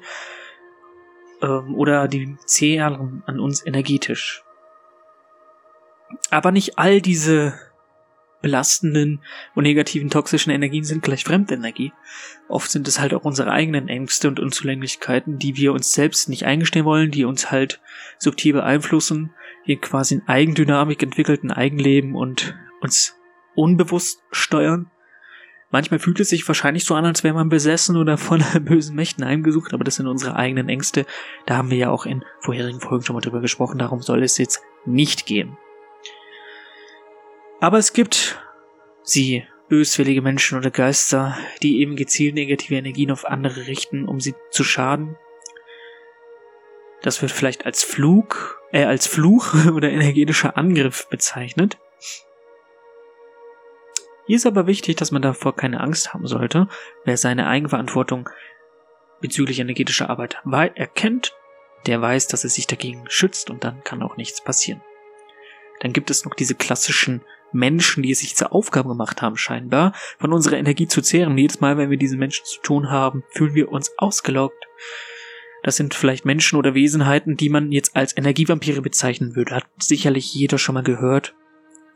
ähm, 1.42 1.74
oder 1.74 2.06
die 2.06 2.36
zehren 2.46 3.22
an 3.26 3.40
uns 3.40 3.66
energetisch. 3.66 4.44
Aber 6.30 6.52
nicht 6.52 6.78
all 6.78 7.00
diese 7.00 7.54
belastenden 8.40 9.20
und 9.54 9.64
negativen 9.64 10.10
toxischen 10.10 10.52
Energien 10.52 10.84
sind 10.84 11.02
gleich 11.02 11.24
Fremdenergie. 11.24 11.92
Oft 12.48 12.70
sind 12.70 12.88
es 12.88 13.00
halt 13.00 13.12
auch 13.12 13.24
unsere 13.24 13.50
eigenen 13.50 13.88
Ängste 13.88 14.28
und 14.28 14.40
Unzulänglichkeiten, 14.40 15.38
die 15.38 15.56
wir 15.56 15.72
uns 15.72 15.92
selbst 15.92 16.28
nicht 16.28 16.44
eingestehen 16.44 16.86
wollen, 16.86 17.10
die 17.10 17.24
uns 17.24 17.50
halt 17.50 17.80
subtil 18.18 18.54
beeinflussen, 18.54 19.34
die 19.66 19.76
quasi 19.76 20.14
in 20.14 20.22
Eigendynamik 20.26 21.02
entwickelten 21.02 21.50
Eigenleben 21.50 22.14
und 22.14 22.54
uns 22.80 23.16
unbewusst 23.54 24.22
steuern. 24.30 24.90
Manchmal 25.70 26.00
fühlt 26.00 26.18
es 26.18 26.28
sich 26.28 26.46
wahrscheinlich 26.48 26.84
so 26.84 26.94
an, 26.94 27.04
als 27.04 27.22
wäre 27.22 27.34
man 27.34 27.48
besessen 27.48 27.96
oder 27.96 28.18
von 28.18 28.44
bösen 28.60 28.96
Mächten 28.96 29.24
heimgesucht, 29.24 29.72
aber 29.72 29.84
das 29.84 29.96
sind 29.96 30.08
unsere 30.08 30.36
eigenen 30.36 30.68
Ängste. 30.68 31.06
Da 31.46 31.56
haben 31.56 31.70
wir 31.70 31.76
ja 31.78 31.90
auch 31.90 32.06
in 32.06 32.24
vorherigen 32.40 32.80
Folgen 32.80 33.04
schon 33.04 33.14
mal 33.14 33.20
drüber 33.20 33.40
gesprochen, 33.40 33.78
darum 33.78 34.02
soll 34.02 34.22
es 34.22 34.36
jetzt 34.38 34.60
nicht 34.84 35.26
gehen. 35.26 35.56
Aber 37.60 37.78
es 37.78 37.92
gibt 37.92 38.42
sie, 39.02 39.44
böswillige 39.68 40.22
Menschen 40.22 40.58
oder 40.58 40.70
Geister, 40.70 41.38
die 41.62 41.80
eben 41.80 41.94
gezielt 41.94 42.34
negative 42.34 42.74
Energien 42.74 43.12
auf 43.12 43.24
andere 43.24 43.66
richten, 43.68 44.08
um 44.08 44.18
sie 44.18 44.34
zu 44.50 44.64
schaden. 44.64 45.16
Das 47.02 47.22
wird 47.22 47.30
vielleicht 47.32 47.64
als 47.64 47.84
Flug, 47.84 48.60
äh, 48.72 48.84
als 48.84 49.06
Fluch 49.06 49.54
oder 49.72 49.90
energetischer 49.90 50.58
Angriff 50.58 51.08
bezeichnet. 51.08 51.78
Hier 54.30 54.36
ist 54.36 54.46
aber 54.46 54.68
wichtig, 54.68 54.94
dass 54.94 55.10
man 55.10 55.22
davor 55.22 55.56
keine 55.56 55.80
Angst 55.80 56.14
haben 56.14 56.28
sollte. 56.28 56.68
Wer 57.04 57.16
seine 57.16 57.48
Eigenverantwortung 57.48 58.28
bezüglich 59.20 59.58
energetischer 59.58 60.08
Arbeit 60.08 60.36
erkennt, 60.76 61.34
der 61.86 62.00
weiß, 62.00 62.28
dass 62.28 62.44
er 62.44 62.50
sich 62.50 62.68
dagegen 62.68 63.06
schützt 63.08 63.50
und 63.50 63.64
dann 63.64 63.82
kann 63.82 64.04
auch 64.04 64.16
nichts 64.16 64.40
passieren. 64.40 64.82
Dann 65.80 65.92
gibt 65.92 66.12
es 66.12 66.24
noch 66.24 66.34
diese 66.34 66.54
klassischen 66.54 67.22
Menschen, 67.50 68.04
die 68.04 68.12
es 68.12 68.20
sich 68.20 68.36
zur 68.36 68.52
Aufgabe 68.52 68.90
gemacht 68.90 69.20
haben, 69.20 69.36
scheinbar, 69.36 69.94
von 70.20 70.32
unserer 70.32 70.58
Energie 70.58 70.86
zu 70.86 71.02
zehren. 71.02 71.36
Jedes 71.36 71.60
Mal, 71.60 71.76
wenn 71.76 71.90
wir 71.90 71.98
diesen 71.98 72.20
Menschen 72.20 72.46
zu 72.46 72.60
tun 72.60 72.88
haben, 72.88 73.24
fühlen 73.30 73.54
wir 73.56 73.72
uns 73.72 73.90
ausgelaugt. 73.98 74.64
Das 75.64 75.74
sind 75.74 75.92
vielleicht 75.92 76.24
Menschen 76.24 76.56
oder 76.56 76.74
Wesenheiten, 76.74 77.36
die 77.36 77.48
man 77.48 77.72
jetzt 77.72 77.96
als 77.96 78.16
Energievampire 78.16 78.80
bezeichnen 78.80 79.34
würde. 79.34 79.56
Hat 79.56 79.66
sicherlich 79.80 80.32
jeder 80.32 80.58
schon 80.58 80.76
mal 80.76 80.84
gehört. 80.84 81.34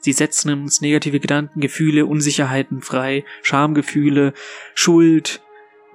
Sie 0.04 0.12
setzen 0.12 0.50
in 0.50 0.60
uns 0.60 0.82
negative 0.82 1.18
Gedanken, 1.18 1.60
Gefühle, 1.60 2.04
Unsicherheiten 2.04 2.82
frei, 2.82 3.24
Schamgefühle, 3.40 4.34
Schuld, 4.74 5.40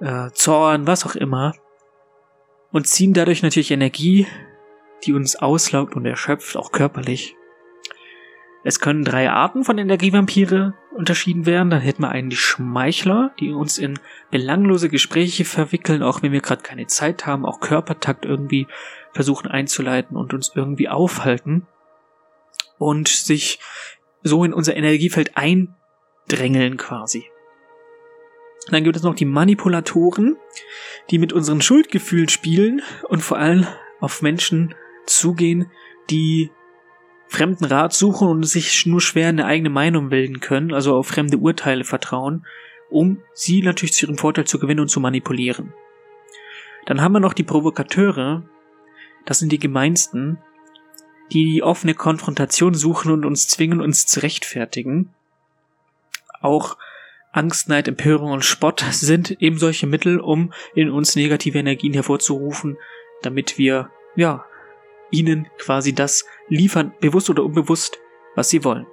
äh, 0.00 0.30
Zorn, 0.32 0.88
was 0.88 1.06
auch 1.06 1.14
immer. 1.14 1.54
Und 2.72 2.88
ziehen 2.88 3.14
dadurch 3.14 3.44
natürlich 3.44 3.70
Energie, 3.70 4.26
die 5.04 5.12
uns 5.12 5.36
auslaugt 5.36 5.94
und 5.94 6.06
erschöpft, 6.06 6.56
auch 6.56 6.72
körperlich. 6.72 7.36
Es 8.64 8.80
können 8.80 9.04
drei 9.04 9.30
Arten 9.30 9.62
von 9.62 9.78
Energievampire 9.78 10.74
unterschieden 10.96 11.46
werden. 11.46 11.70
Dann 11.70 11.80
hätten 11.80 12.02
wir 12.02 12.08
einen 12.08 12.30
die 12.30 12.36
Schmeichler, 12.36 13.32
die 13.38 13.52
uns 13.52 13.78
in 13.78 13.96
belanglose 14.32 14.88
Gespräche 14.88 15.44
verwickeln, 15.44 16.02
auch 16.02 16.20
wenn 16.20 16.32
wir 16.32 16.40
gerade 16.40 16.62
keine 16.62 16.88
Zeit 16.88 17.26
haben, 17.26 17.46
auch 17.46 17.60
Körpertakt 17.60 18.24
irgendwie 18.24 18.66
versuchen 19.12 19.46
einzuleiten 19.46 20.16
und 20.16 20.34
uns 20.34 20.50
irgendwie 20.52 20.88
aufhalten 20.88 21.68
und 22.80 23.06
sich 23.06 23.60
so 24.22 24.44
in 24.44 24.52
unser 24.52 24.76
Energiefeld 24.76 25.36
eindrängeln 25.36 26.76
quasi. 26.76 27.24
Dann 28.68 28.84
gibt 28.84 28.96
es 28.96 29.02
noch 29.02 29.14
die 29.14 29.24
Manipulatoren, 29.24 30.36
die 31.10 31.18
mit 31.18 31.32
unseren 31.32 31.62
Schuldgefühlen 31.62 32.28
spielen 32.28 32.82
und 33.08 33.22
vor 33.22 33.38
allem 33.38 33.66
auf 34.00 34.22
Menschen 34.22 34.74
zugehen, 35.06 35.70
die 36.10 36.50
fremden 37.28 37.64
Rat 37.64 37.92
suchen 37.92 38.28
und 38.28 38.42
sich 38.42 38.86
nur 38.86 39.00
schwer 39.00 39.28
eine 39.28 39.46
eigene 39.46 39.70
Meinung 39.70 40.08
bilden 40.08 40.40
können, 40.40 40.74
also 40.74 40.96
auf 40.96 41.06
fremde 41.06 41.38
Urteile 41.38 41.84
vertrauen, 41.84 42.44
um 42.90 43.22
sie 43.34 43.62
natürlich 43.62 43.92
zu 43.92 44.06
ihrem 44.06 44.18
Vorteil 44.18 44.46
zu 44.46 44.58
gewinnen 44.58 44.80
und 44.80 44.88
zu 44.88 45.00
manipulieren. 45.00 45.72
Dann 46.86 47.00
haben 47.00 47.12
wir 47.12 47.20
noch 47.20 47.34
die 47.34 47.44
Provokateure, 47.44 48.42
das 49.26 49.38
sind 49.38 49.52
die 49.52 49.58
gemeinsten, 49.58 50.38
die 51.32 51.62
offene 51.62 51.94
Konfrontation 51.94 52.74
suchen 52.74 53.12
und 53.12 53.24
uns 53.24 53.48
zwingen, 53.48 53.80
uns 53.80 54.06
zu 54.06 54.20
rechtfertigen. 54.20 55.14
Auch 56.40 56.76
Angst, 57.32 57.68
Neid, 57.68 57.88
Empörung 57.88 58.32
und 58.32 58.44
Spott 58.44 58.84
sind 58.90 59.30
eben 59.42 59.58
solche 59.58 59.86
Mittel, 59.86 60.20
um 60.20 60.52
in 60.74 60.90
uns 60.90 61.16
negative 61.16 61.58
Energien 61.58 61.94
hervorzurufen, 61.94 62.76
damit 63.22 63.58
wir, 63.58 63.90
ja, 64.16 64.44
ihnen 65.10 65.48
quasi 65.58 65.92
das 65.92 66.24
liefern, 66.48 66.92
bewusst 67.00 67.30
oder 67.30 67.44
unbewusst, 67.44 67.98
was 68.34 68.48
sie 68.48 68.64
wollen. 68.64 68.86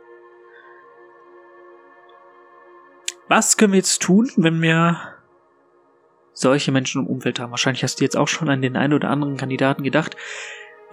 Was 3.27 3.57
können 3.57 3.73
wir 3.73 3.77
jetzt 3.77 4.01
tun, 4.01 4.31
wenn 4.37 4.61
wir 4.61 5.15
solche 6.33 6.71
Menschen 6.71 7.01
im 7.01 7.07
Umfeld 7.07 7.39
haben? 7.39 7.51
Wahrscheinlich 7.51 7.83
hast 7.83 7.99
du 7.99 8.03
jetzt 8.03 8.15
auch 8.15 8.27
schon 8.27 8.49
an 8.49 8.61
den 8.61 8.77
einen 8.77 8.93
oder 8.93 9.09
anderen 9.09 9.37
Kandidaten 9.37 9.83
gedacht, 9.83 10.15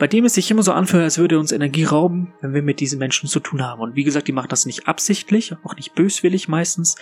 bei 0.05 0.09
dem 0.09 0.27
es 0.27 0.35
sich 0.35 0.51
immer 0.51 0.63
so 0.63 0.73
anfühlt, 0.73 1.03
als 1.03 1.17
würde 1.17 1.39
uns 1.39 1.51
Energie 1.51 1.85
rauben, 1.85 2.35
wenn 2.43 2.53
wir 2.53 2.61
mit 2.61 2.81
diesen 2.81 2.99
Menschen 2.99 3.27
zu 3.27 3.41
tun 3.41 3.63
haben. 3.63 3.81
Und 3.81 3.97
wie 3.97 4.05
gesagt, 4.05 4.29
die 4.29 4.33
machen 4.33 4.51
das 4.51 4.67
nicht 4.67 4.87
absichtlich, 4.87 5.57
auch 5.65 5.77
nicht 5.77 5.95
böswillig 5.95 6.47
meistens, 6.47 6.97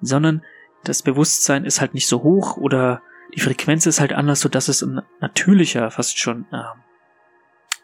sondern 0.00 0.44
das 0.84 1.02
Bewusstsein 1.02 1.64
ist 1.64 1.80
halt 1.80 1.94
nicht 1.94 2.06
so 2.06 2.22
hoch 2.22 2.56
oder 2.56 3.02
die 3.34 3.40
Frequenz 3.40 3.86
ist 3.86 3.98
halt 3.98 4.12
anders, 4.12 4.38
so 4.38 4.48
dass 4.48 4.68
es 4.68 4.82
ein 4.82 5.02
natürlicher, 5.20 5.90
fast 5.90 6.16
schon 6.20 6.46
äh, 6.52 6.62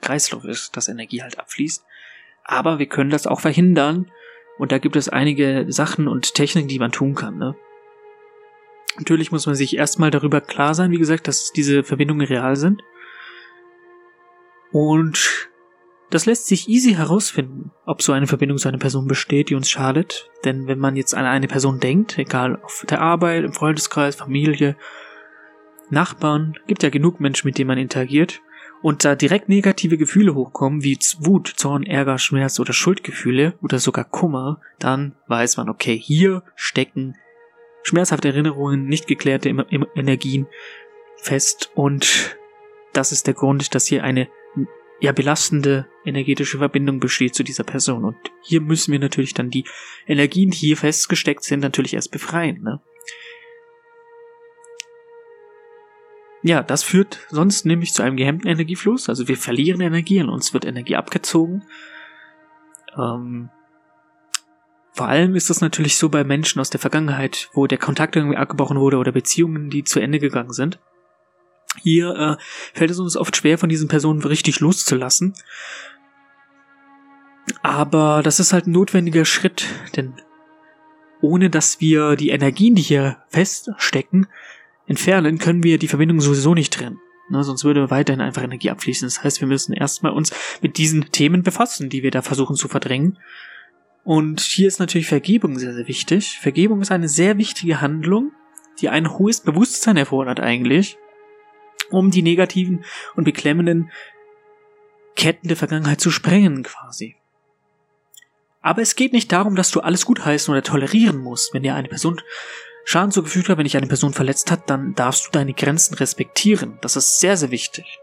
Kreislauf 0.03 0.45
ist, 0.45 0.77
dass 0.77 0.87
Energie 0.87 1.21
halt 1.21 1.41
abfließt. 1.41 1.85
Aber 2.45 2.79
wir 2.79 2.87
können 2.87 3.11
das 3.11 3.27
auch 3.27 3.41
verhindern. 3.41 4.09
Und 4.57 4.71
da 4.71 4.79
gibt 4.79 4.95
es 4.95 5.09
einige 5.09 5.67
Sachen 5.67 6.07
und 6.07 6.35
Techniken, 6.35 6.69
die 6.69 6.79
man 6.79 6.93
tun 6.93 7.17
kann. 7.17 7.39
Ne? 7.39 7.57
Natürlich 8.99 9.33
muss 9.33 9.47
man 9.47 9.57
sich 9.57 9.77
erstmal 9.77 10.13
darüber 10.13 10.41
klar 10.41 10.77
sein, 10.77 10.93
wie 10.93 10.99
gesagt, 10.99 11.27
dass 11.27 11.51
diese 11.51 11.83
Verbindungen 11.83 12.25
real 12.25 12.55
sind. 12.55 12.83
Und 14.73 15.49
das 16.11 16.27
lässt 16.27 16.47
sich 16.47 16.69
easy 16.69 16.95
herausfinden, 16.95 17.71
ob 17.87 18.03
so 18.03 18.13
eine 18.13 18.27
Verbindung 18.27 18.59
zu 18.59 18.69
einer 18.69 18.79
Person 18.79 19.07
besteht, 19.07 19.51
die 19.51 19.55
uns 19.55 19.71
schadet. 19.71 20.29
Denn 20.45 20.67
wenn 20.67 20.79
man 20.79 20.97
jetzt 20.97 21.15
an 21.15 21.25
eine 21.25 21.47
Person 21.47 21.79
denkt, 21.79 22.19
egal 22.19 22.61
auf 22.63 22.85
der 22.89 23.01
Arbeit, 23.01 23.45
im 23.45 23.53
Freundeskreis, 23.53 24.17
Familie, 24.17 24.77
Nachbarn, 25.89 26.55
gibt 26.67 26.83
ja 26.83 26.91
genug 26.91 27.21
Menschen, 27.21 27.47
mit 27.47 27.59
denen 27.59 27.69
man 27.69 27.79
interagiert, 27.79 28.41
und 28.83 29.05
da 29.05 29.15
direkt 29.15 29.49
negative 29.49 29.99
Gefühle 29.99 30.35
hochkommen, 30.35 30.83
wie 30.83 30.99
Wut, 31.19 31.53
Zorn, 31.55 31.83
Ärger, 31.83 32.19
Schmerz 32.19 32.59
oder 32.59 32.73
Schuldgefühle 32.73 33.55
oder 33.63 33.79
sogar 33.79 34.05
Kummer, 34.05 34.61
dann 34.79 35.15
weiß 35.27 35.59
man, 35.59 35.69
okay, 35.69 35.99
hier 35.99 36.43
stecken 36.55 37.17
schmerzhafte 37.83 38.29
Erinnerungen, 38.29 38.87
nicht 38.87 39.07
geklärte 39.07 39.49
Energien 39.49 40.47
fest 41.17 41.71
und 41.75 42.39
das 42.93 43.13
ist 43.13 43.27
der 43.27 43.35
Grund, 43.35 43.75
dass 43.75 43.87
hier 43.87 44.03
eine 44.03 44.29
ja 45.01 45.13
belastende 45.13 45.87
energetische 46.05 46.59
Verbindung 46.59 47.01
besteht 47.01 47.35
zu 47.35 47.43
dieser 47.43 47.65
Person 47.65 48.05
und 48.05 48.17
hier 48.43 48.61
müssen 48.61 48.93
wir 48.93 48.99
natürlich 48.99 49.35
dann 49.35 49.51
die 49.51 49.65
Energien, 50.07 50.51
die 50.51 50.59
hier 50.59 50.77
festgesteckt 50.77 51.43
sind, 51.43 51.61
natürlich 51.61 51.95
erst 51.95 52.11
befreien. 52.11 52.63
Ne? 52.63 52.81
Ja, 56.43 56.63
das 56.63 56.83
führt 56.83 57.27
sonst 57.29 57.67
nämlich 57.67 57.93
zu 57.93 58.03
einem 58.03 58.17
gehemmten 58.17 58.49
Energiefluss. 58.49 59.09
Also 59.09 59.29
wir 59.29 59.37
verlieren 59.37 59.81
Energie 59.81 60.21
und 60.23 60.31
uns 60.31 60.55
wird 60.55 60.65
Energie 60.65 60.97
abgezogen. 60.97 61.65
Ähm, 62.97 63.51
vor 64.93 65.09
allem 65.09 65.35
ist 65.35 65.51
das 65.51 65.61
natürlich 65.61 65.97
so 65.99 66.09
bei 66.09 66.25
Menschen 66.25 66.61
aus 66.61 66.71
der 66.71 66.81
Vergangenheit, 66.81 67.51
wo 67.53 67.67
der 67.67 67.79
Kontakt 67.79 68.17
irgendwie 68.17 68.37
abgebrochen 68.37 68.79
wurde 68.79 68.97
oder 68.97 69.13
Beziehungen, 69.13 69.71
die 69.71 69.85
zu 69.85 70.01
Ende 70.01 70.19
gegangen 70.19 70.53
sind. 70.53 70.79
Hier 71.79 72.11
äh, 72.11 72.43
fällt 72.75 72.91
es 72.91 72.99
uns 72.99 73.17
oft 73.17 73.37
schwer, 73.37 73.59
von 73.59 73.69
diesen 73.69 73.89
Personen 73.89 74.23
richtig 74.23 74.61
loszulassen. 74.61 75.35
Aber 77.63 78.23
das 78.23 78.41
ist 78.41 78.53
halt 78.53 78.67
ein 78.67 78.73
notwendiger 78.73 79.25
Schritt, 79.25 79.67
denn 79.97 80.15
ohne 81.21 81.51
dass 81.51 81.81
wir 81.81 82.17
die 82.17 82.31
Energien, 82.31 82.75
die 82.75 82.83
hier 82.83 83.19
feststecken, 83.29 84.27
entfernen, 84.87 85.39
können 85.39 85.63
wir 85.63 85.79
die 85.79 85.89
Verbindung 85.89 86.21
sowieso 86.21 86.55
nicht 86.55 86.73
trennen. 86.73 86.99
Ne, 87.31 87.45
sonst 87.45 87.65
würde 87.65 87.91
weiterhin 87.91 88.21
einfach 88.21 88.43
Energie 88.43 88.71
abfließen. 88.71 89.07
Das 89.07 89.23
heißt, 89.23 89.41
wir 89.41 89.47
müssen 89.47 89.73
erstmal 89.73 90.13
uns 90.13 90.33
mit 90.63 90.79
diesen 90.79 91.13
Themen 91.13 91.45
befassen, 91.45 91.89
die 91.89 92.03
wir 92.03 92.11
da 92.11 92.23
versuchen 92.23 92.57
zu 92.57 92.67
verdrängen. 92.67 93.19
Und 94.03 94.41
hier 94.41 94.67
ist 94.67 94.81
natürlich 94.81 95.07
Vergebung 95.07 95.57
sehr, 95.59 95.73
sehr 95.73 95.87
wichtig. 95.87 96.39
Vergebung 96.41 96.81
ist 96.81 96.91
eine 96.91 97.09
sehr 97.09 97.39
wichtige 97.39 97.81
Handlung, 97.81 98.33
die 98.81 98.89
ein 98.89 99.17
hohes 99.17 99.41
Bewusstsein 99.41 99.97
erfordert 99.97 100.41
eigentlich, 100.41 100.99
um 101.91 102.11
die 102.11 102.23
negativen 102.23 102.85
und 103.17 103.25
beklemmenden 103.25 103.91
Ketten 105.17 105.49
der 105.49 105.57
Vergangenheit 105.57 106.01
zu 106.01 106.11
sprengen 106.11 106.63
quasi. 106.63 107.17
Aber 108.63 108.83
es 108.83 108.95
geht 108.95 109.13
nicht 109.13 109.33
darum, 109.33 109.57
dass 109.57 109.71
du 109.71 109.81
alles 109.81 110.05
gutheißen 110.05 110.53
oder 110.53 110.63
tolerieren 110.63 111.19
musst. 111.19 111.55
Wenn 111.55 111.63
dir 111.63 111.75
eine 111.75 111.89
Person 111.89 112.21
Schaden 112.85 113.13
zugefügt 113.13 113.49
hat, 113.49 113.59
wenn 113.59 113.65
dich 113.65 113.77
eine 113.77 113.87
Person 113.87 114.13
verletzt 114.13 114.51
hat, 114.51 114.69
dann 114.69 114.95
darfst 114.95 115.27
du 115.27 115.31
deine 115.31 115.53
Grenzen 115.53 115.95
respektieren. 115.95 116.79
Das 116.81 116.97
ist 116.97 117.21
sehr, 117.21 117.37
sehr 117.37 117.51
wichtig. 117.51 118.01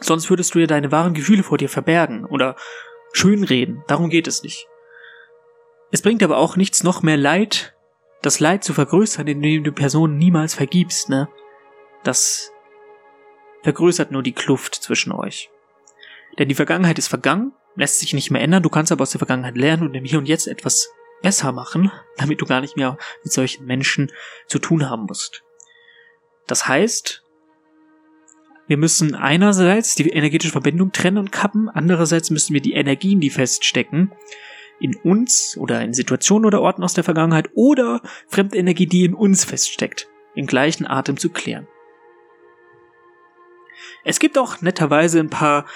Sonst 0.00 0.30
würdest 0.30 0.54
du 0.54 0.58
ja 0.58 0.66
deine 0.66 0.92
wahren 0.92 1.14
Gefühle 1.14 1.42
vor 1.42 1.58
dir 1.58 1.68
verbergen 1.68 2.24
oder 2.24 2.56
schönreden. 3.12 3.84
Darum 3.86 4.10
geht 4.10 4.26
es 4.26 4.42
nicht. 4.42 4.66
Es 5.90 6.02
bringt 6.02 6.22
aber 6.22 6.38
auch 6.38 6.56
nichts 6.56 6.82
noch 6.82 7.02
mehr 7.02 7.16
Leid, 7.16 7.74
das 8.20 8.40
Leid 8.40 8.64
zu 8.64 8.74
vergrößern, 8.74 9.26
indem 9.26 9.64
du 9.64 9.72
Personen 9.72 10.16
niemals 10.16 10.54
vergibst, 10.54 11.08
ne? 11.08 11.28
Das 12.02 12.51
vergrößert 13.62 14.10
nur 14.10 14.22
die 14.22 14.32
Kluft 14.32 14.74
zwischen 14.74 15.12
euch. 15.12 15.50
Denn 16.38 16.48
die 16.48 16.54
Vergangenheit 16.54 16.98
ist 16.98 17.08
vergangen, 17.08 17.52
lässt 17.76 18.00
sich 18.00 18.12
nicht 18.12 18.30
mehr 18.30 18.42
ändern, 18.42 18.62
du 18.62 18.68
kannst 18.68 18.92
aber 18.92 19.02
aus 19.02 19.10
der 19.10 19.18
Vergangenheit 19.18 19.56
lernen 19.56 19.84
und 19.84 19.94
im 19.94 20.04
Hier 20.04 20.18
und 20.18 20.28
Jetzt 20.28 20.46
etwas 20.46 20.90
besser 21.22 21.52
machen, 21.52 21.90
damit 22.16 22.40
du 22.40 22.46
gar 22.46 22.60
nicht 22.60 22.76
mehr 22.76 22.98
mit 23.22 23.32
solchen 23.32 23.66
Menschen 23.66 24.10
zu 24.46 24.58
tun 24.58 24.88
haben 24.88 25.04
musst. 25.04 25.42
Das 26.46 26.66
heißt, 26.66 27.22
wir 28.66 28.76
müssen 28.76 29.14
einerseits 29.14 29.94
die 29.94 30.08
energetische 30.08 30.52
Verbindung 30.52 30.92
trennen 30.92 31.18
und 31.18 31.32
kappen, 31.32 31.68
andererseits 31.68 32.30
müssen 32.30 32.54
wir 32.54 32.60
die 32.60 32.72
Energien, 32.72 33.20
die 33.20 33.30
feststecken, 33.30 34.12
in 34.80 34.96
uns 34.96 35.56
oder 35.56 35.82
in 35.82 35.94
Situationen 35.94 36.46
oder 36.46 36.60
Orten 36.60 36.82
aus 36.82 36.94
der 36.94 37.04
Vergangenheit 37.04 37.50
oder 37.54 38.02
fremde 38.28 38.56
Energie, 38.56 38.86
die 38.86 39.04
in 39.04 39.14
uns 39.14 39.44
feststeckt, 39.44 40.08
im 40.34 40.46
gleichen 40.46 40.86
Atem 40.86 41.16
zu 41.16 41.30
klären. 41.30 41.68
Es 44.04 44.18
gibt 44.18 44.38
auch 44.38 44.60
netterweise 44.62 45.20
ein 45.20 45.30
paar 45.30 45.66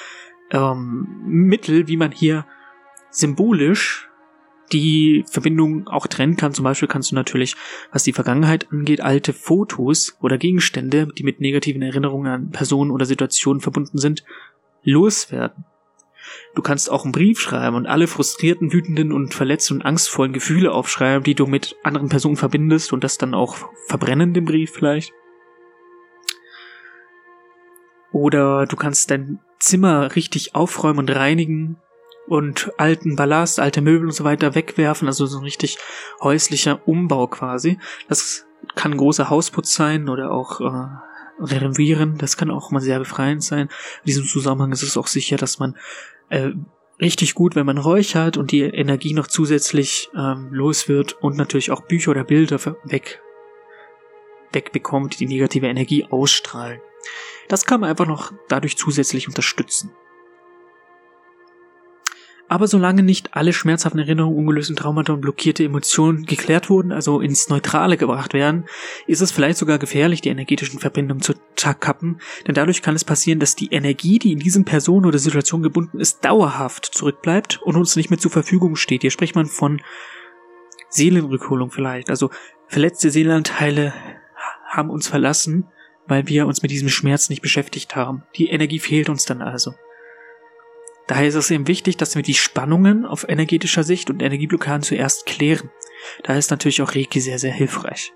ähm, 0.50 1.06
Mittel, 1.24 1.88
wie 1.88 1.96
man 1.96 2.12
hier 2.12 2.46
symbolisch 3.10 4.08
die 4.72 5.24
Verbindung 5.30 5.86
auch 5.86 6.06
trennen 6.06 6.36
kann. 6.36 6.52
Zum 6.52 6.64
Beispiel 6.64 6.88
kannst 6.88 7.12
du 7.12 7.14
natürlich, 7.14 7.56
was 7.92 8.02
die 8.02 8.12
Vergangenheit 8.12 8.70
angeht, 8.72 9.00
alte 9.00 9.32
Fotos 9.32 10.16
oder 10.20 10.38
Gegenstände, 10.38 11.08
die 11.16 11.22
mit 11.22 11.40
negativen 11.40 11.82
Erinnerungen 11.82 12.32
an 12.32 12.50
Personen 12.50 12.90
oder 12.90 13.06
Situationen 13.06 13.60
verbunden 13.60 13.98
sind, 13.98 14.24
loswerden. 14.82 15.64
Du 16.56 16.62
kannst 16.62 16.90
auch 16.90 17.04
einen 17.04 17.12
Brief 17.12 17.38
schreiben 17.38 17.76
und 17.76 17.86
alle 17.86 18.08
frustrierten, 18.08 18.72
wütenden 18.72 19.12
und 19.12 19.34
verletzten 19.34 19.74
und 19.74 19.82
angstvollen 19.82 20.32
Gefühle 20.32 20.72
aufschreiben, 20.72 21.22
die 21.22 21.34
du 21.34 21.46
mit 21.46 21.76
anderen 21.84 22.08
Personen 22.08 22.36
verbindest 22.36 22.92
und 22.92 23.04
das 23.04 23.18
dann 23.18 23.34
auch 23.34 23.56
verbrennen, 23.86 24.34
den 24.34 24.44
Brief 24.44 24.72
vielleicht. 24.72 25.12
Oder 28.12 28.66
du 28.66 28.76
kannst 28.76 29.10
dein 29.10 29.40
Zimmer 29.58 30.14
richtig 30.16 30.54
aufräumen 30.54 31.00
und 31.00 31.10
reinigen 31.10 31.76
und 32.26 32.72
alten 32.76 33.16
Ballast, 33.16 33.60
alte 33.60 33.80
Möbel 33.80 34.08
und 34.08 34.14
so 34.14 34.24
weiter 34.24 34.54
wegwerfen, 34.54 35.08
also 35.08 35.26
so 35.26 35.38
ein 35.38 35.44
richtig 35.44 35.78
häuslicher 36.20 36.86
Umbau 36.86 37.26
quasi. 37.26 37.78
Das 38.08 38.46
kann 38.74 38.92
ein 38.92 38.98
großer 38.98 39.30
Hausputz 39.30 39.74
sein 39.74 40.08
oder 40.08 40.30
auch 40.30 40.60
äh, 40.60 40.88
renovieren. 41.40 42.18
Das 42.18 42.36
kann 42.36 42.50
auch 42.50 42.70
mal 42.70 42.80
sehr 42.80 42.98
befreiend 42.98 43.42
sein. 43.42 43.68
In 44.02 44.06
diesem 44.06 44.24
Zusammenhang 44.24 44.72
ist 44.72 44.82
es 44.82 44.96
auch 44.96 45.06
sicher, 45.06 45.36
dass 45.36 45.58
man 45.58 45.76
äh, 46.30 46.50
richtig 47.00 47.34
gut, 47.34 47.54
wenn 47.54 47.66
man 47.66 47.78
räuchert 47.78 48.36
und 48.36 48.50
die 48.50 48.62
Energie 48.62 49.14
noch 49.14 49.26
zusätzlich 49.26 50.10
ähm, 50.16 50.48
los 50.50 50.88
wird 50.88 51.12
und 51.22 51.36
natürlich 51.36 51.70
auch 51.70 51.82
Bücher 51.82 52.10
oder 52.12 52.24
Bilder 52.24 52.58
weg 52.84 53.20
wegbekommt, 54.52 55.20
die 55.20 55.26
negative 55.26 55.66
Energie 55.66 56.06
ausstrahlen. 56.08 56.80
Das 57.48 57.64
kann 57.64 57.80
man 57.80 57.90
einfach 57.90 58.06
noch 58.06 58.32
dadurch 58.48 58.76
zusätzlich 58.76 59.28
unterstützen. 59.28 59.92
Aber 62.48 62.68
solange 62.68 63.02
nicht 63.02 63.34
alle 63.34 63.52
schmerzhaften 63.52 63.98
Erinnerungen, 63.98 64.38
ungelösten 64.38 64.76
Traumata 64.76 65.12
und 65.12 65.20
blockierte 65.20 65.64
Emotionen 65.64 66.26
geklärt 66.26 66.70
wurden, 66.70 66.92
also 66.92 67.20
ins 67.20 67.48
Neutrale 67.48 67.96
gebracht 67.96 68.34
werden, 68.34 68.66
ist 69.08 69.20
es 69.20 69.32
vielleicht 69.32 69.58
sogar 69.58 69.78
gefährlich, 69.78 70.20
die 70.20 70.28
energetischen 70.28 70.78
Verbindungen 70.78 71.22
zu 71.22 71.34
kappen, 71.56 72.20
denn 72.46 72.54
dadurch 72.54 72.82
kann 72.82 72.94
es 72.94 73.04
passieren, 73.04 73.40
dass 73.40 73.56
die 73.56 73.72
Energie, 73.72 74.20
die 74.20 74.30
in 74.30 74.38
diesem 74.38 74.64
Person 74.64 75.06
oder 75.06 75.18
Situation 75.18 75.62
gebunden 75.62 75.98
ist, 75.98 76.24
dauerhaft 76.24 76.84
zurückbleibt 76.84 77.60
und 77.62 77.74
uns 77.74 77.96
nicht 77.96 78.10
mehr 78.10 78.18
zur 78.20 78.30
Verfügung 78.30 78.76
steht. 78.76 79.02
Hier 79.02 79.10
spricht 79.10 79.34
man 79.34 79.46
von 79.46 79.80
Seelenrückholung 80.88 81.72
vielleicht. 81.72 82.10
Also 82.10 82.30
verletzte 82.68 83.10
Seelenanteile 83.10 83.92
haben 84.68 84.90
uns 84.90 85.08
verlassen, 85.08 85.66
weil 86.06 86.28
wir 86.28 86.46
uns 86.46 86.62
mit 86.62 86.70
diesem 86.70 86.88
Schmerz 86.88 87.28
nicht 87.28 87.42
beschäftigt 87.42 87.96
haben. 87.96 88.22
Die 88.36 88.48
Energie 88.48 88.78
fehlt 88.78 89.08
uns 89.08 89.24
dann 89.24 89.42
also. 89.42 89.74
Daher 91.06 91.28
ist 91.28 91.34
es 91.36 91.50
eben 91.50 91.68
wichtig, 91.68 91.96
dass 91.96 92.16
wir 92.16 92.22
die 92.22 92.34
Spannungen 92.34 93.04
auf 93.04 93.28
energetischer 93.28 93.84
Sicht 93.84 94.10
und 94.10 94.22
Energieblockaden 94.22 94.82
zuerst 94.82 95.26
klären. 95.26 95.70
Daher 96.24 96.38
ist 96.38 96.50
natürlich 96.50 96.82
auch 96.82 96.94
Reiki 96.94 97.20
sehr, 97.20 97.38
sehr 97.38 97.52
hilfreich. 97.52 98.12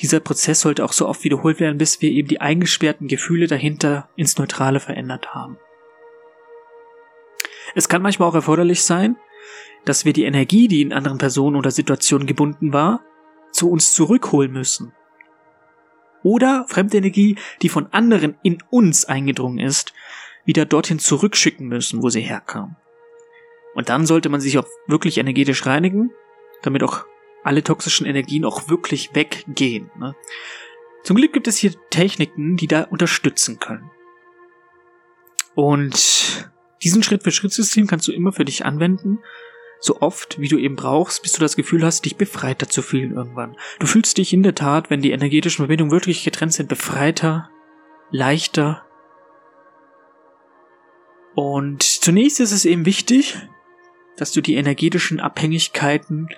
Dieser 0.00 0.20
Prozess 0.20 0.60
sollte 0.60 0.84
auch 0.84 0.94
so 0.94 1.06
oft 1.06 1.24
wiederholt 1.24 1.60
werden, 1.60 1.76
bis 1.76 2.00
wir 2.00 2.10
eben 2.10 2.28
die 2.28 2.40
eingesperrten 2.40 3.06
Gefühle 3.06 3.48
dahinter 3.48 4.08
ins 4.16 4.38
Neutrale 4.38 4.80
verändert 4.80 5.34
haben. 5.34 5.58
Es 7.74 7.88
kann 7.88 8.00
manchmal 8.00 8.28
auch 8.28 8.34
erforderlich 8.34 8.82
sein, 8.82 9.16
dass 9.84 10.06
wir 10.06 10.14
die 10.14 10.24
Energie, 10.24 10.68
die 10.68 10.80
in 10.80 10.92
anderen 10.92 11.18
Personen 11.18 11.56
oder 11.56 11.70
Situationen 11.70 12.26
gebunden 12.26 12.72
war, 12.72 13.04
zu 13.52 13.70
uns 13.70 13.92
zurückholen 13.92 14.52
müssen. 14.52 14.92
Oder 16.22 16.66
fremde 16.68 16.98
Energie, 16.98 17.36
die 17.62 17.68
von 17.68 17.86
anderen 17.92 18.36
in 18.42 18.58
uns 18.70 19.04
eingedrungen 19.04 19.58
ist, 19.58 19.94
wieder 20.44 20.64
dorthin 20.64 20.98
zurückschicken 20.98 21.66
müssen, 21.68 22.02
wo 22.02 22.10
sie 22.10 22.20
herkam. 22.20 22.76
Und 23.74 23.88
dann 23.88 24.06
sollte 24.06 24.28
man 24.28 24.40
sich 24.40 24.58
auch 24.58 24.66
wirklich 24.86 25.18
energetisch 25.18 25.64
reinigen, 25.66 26.10
damit 26.62 26.82
auch 26.82 27.06
alle 27.42 27.62
toxischen 27.62 28.06
Energien 28.06 28.44
auch 28.44 28.68
wirklich 28.68 29.14
weggehen. 29.14 29.90
Ne? 29.98 30.14
Zum 31.04 31.16
Glück 31.16 31.32
gibt 31.32 31.48
es 31.48 31.56
hier 31.56 31.72
Techniken, 31.90 32.56
die 32.56 32.66
da 32.66 32.82
unterstützen 32.82 33.58
können. 33.58 33.90
Und 35.54 36.50
diesen 36.82 37.02
Schritt-für-Schritt-System 37.02 37.86
kannst 37.86 38.08
du 38.08 38.12
immer 38.12 38.32
für 38.32 38.44
dich 38.44 38.64
anwenden, 38.64 39.18
so 39.80 40.00
oft 40.00 40.38
wie 40.38 40.48
du 40.48 40.58
eben 40.58 40.76
brauchst, 40.76 41.22
bis 41.22 41.32
du 41.32 41.40
das 41.40 41.56
Gefühl 41.56 41.84
hast, 41.84 42.04
dich 42.04 42.16
befreiter 42.16 42.68
zu 42.68 42.82
fühlen 42.82 43.14
irgendwann. 43.14 43.56
Du 43.78 43.86
fühlst 43.86 44.18
dich 44.18 44.32
in 44.32 44.42
der 44.42 44.54
Tat, 44.54 44.90
wenn 44.90 45.00
die 45.00 45.12
energetischen 45.12 45.64
Verbindungen 45.64 45.92
wirklich 45.92 46.22
getrennt 46.22 46.52
sind, 46.52 46.68
befreiter, 46.68 47.50
leichter 48.10 48.84
und 51.34 51.82
zunächst 51.82 52.40
ist 52.40 52.52
es 52.52 52.64
eben 52.64 52.86
wichtig, 52.86 53.38
dass 54.16 54.32
du 54.32 54.40
die 54.40 54.56
energetischen 54.56 55.20
Abhängigkeiten 55.20 56.28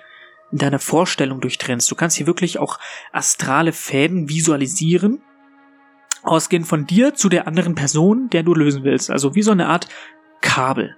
in 0.51 0.57
deiner 0.57 0.79
Vorstellung 0.79 1.41
durchtrennst. 1.41 1.89
Du 1.89 1.95
kannst 1.95 2.17
hier 2.17 2.27
wirklich 2.27 2.59
auch 2.59 2.79
astrale 3.11 3.73
Fäden 3.73 4.29
visualisieren, 4.29 5.21
ausgehend 6.21 6.67
von 6.67 6.85
dir 6.85 7.15
zu 7.15 7.27
der 7.27 7.47
anderen 7.47 7.75
Person, 7.75 8.29
der 8.29 8.43
du 8.43 8.53
lösen 8.53 8.83
willst. 8.83 9.09
Also 9.09 9.35
wie 9.35 9.41
so 9.41 9.51
eine 9.51 9.67
Art 9.67 9.87
Kabel. 10.41 10.95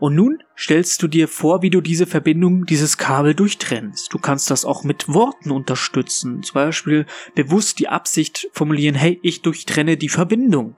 Und 0.00 0.14
nun 0.14 0.42
stellst 0.56 1.02
du 1.02 1.08
dir 1.08 1.28
vor, 1.28 1.60
wie 1.60 1.68
du 1.68 1.82
diese 1.82 2.06
Verbindung, 2.06 2.64
dieses 2.64 2.96
Kabel 2.96 3.34
durchtrennst. 3.34 4.12
Du 4.12 4.18
kannst 4.18 4.50
das 4.50 4.64
auch 4.64 4.82
mit 4.82 5.12
Worten 5.12 5.50
unterstützen. 5.50 6.42
Zum 6.42 6.54
Beispiel 6.54 7.04
bewusst 7.34 7.78
die 7.78 7.88
Absicht 7.88 8.48
formulieren, 8.52 8.94
hey, 8.94 9.20
ich 9.22 9.42
durchtrenne 9.42 9.98
die 9.98 10.08
Verbindung. 10.08 10.74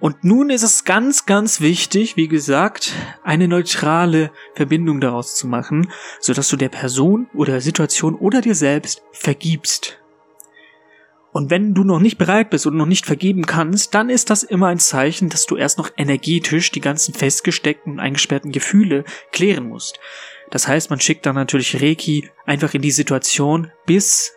Und 0.00 0.22
nun 0.22 0.50
ist 0.50 0.62
es 0.62 0.84
ganz, 0.84 1.24
ganz 1.24 1.62
wichtig, 1.62 2.18
wie 2.18 2.28
gesagt, 2.28 2.92
eine 3.22 3.48
neutrale 3.48 4.30
Verbindung 4.54 5.00
daraus 5.00 5.34
zu 5.34 5.46
machen, 5.46 5.90
sodass 6.20 6.48
du 6.48 6.58
der 6.58 6.68
Person 6.68 7.30
oder 7.32 7.52
der 7.52 7.62
Situation 7.62 8.14
oder 8.16 8.42
dir 8.42 8.54
selbst 8.54 9.02
vergibst. 9.12 10.03
Und 11.34 11.50
wenn 11.50 11.74
du 11.74 11.82
noch 11.82 11.98
nicht 11.98 12.16
bereit 12.16 12.50
bist 12.50 12.64
oder 12.64 12.76
noch 12.76 12.86
nicht 12.86 13.06
vergeben 13.06 13.44
kannst, 13.44 13.92
dann 13.92 14.08
ist 14.08 14.30
das 14.30 14.44
immer 14.44 14.68
ein 14.68 14.78
Zeichen, 14.78 15.30
dass 15.30 15.46
du 15.46 15.56
erst 15.56 15.78
noch 15.78 15.90
energetisch 15.96 16.70
die 16.70 16.80
ganzen 16.80 17.12
festgesteckten 17.12 17.94
und 17.94 17.98
eingesperrten 17.98 18.52
Gefühle 18.52 19.02
klären 19.32 19.68
musst. 19.68 19.98
Das 20.52 20.68
heißt, 20.68 20.90
man 20.90 21.00
schickt 21.00 21.26
dann 21.26 21.34
natürlich 21.34 21.82
Reiki 21.82 22.30
einfach 22.46 22.72
in 22.74 22.82
die 22.82 22.92
Situation, 22.92 23.72
bis 23.84 24.32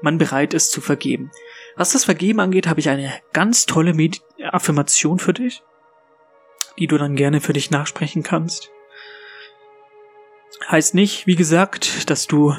man 0.00 0.16
bereit 0.16 0.54
ist 0.54 0.70
zu 0.70 0.80
vergeben. 0.80 1.30
Was 1.76 1.92
das 1.92 2.04
Vergeben 2.04 2.40
angeht, 2.40 2.68
habe 2.68 2.80
ich 2.80 2.88
eine 2.88 3.12
ganz 3.34 3.66
tolle 3.66 3.92
Medi 3.92 4.20
Affirmation 4.50 5.18
für 5.18 5.34
dich, 5.34 5.62
die 6.78 6.86
du 6.86 6.96
dann 6.96 7.16
gerne 7.16 7.42
für 7.42 7.52
dich 7.52 7.70
nachsprechen 7.70 8.22
kannst. 8.22 8.70
Heißt 10.70 10.94
nicht, 10.94 11.26
wie 11.26 11.36
gesagt, 11.36 12.08
dass 12.08 12.26
du 12.26 12.56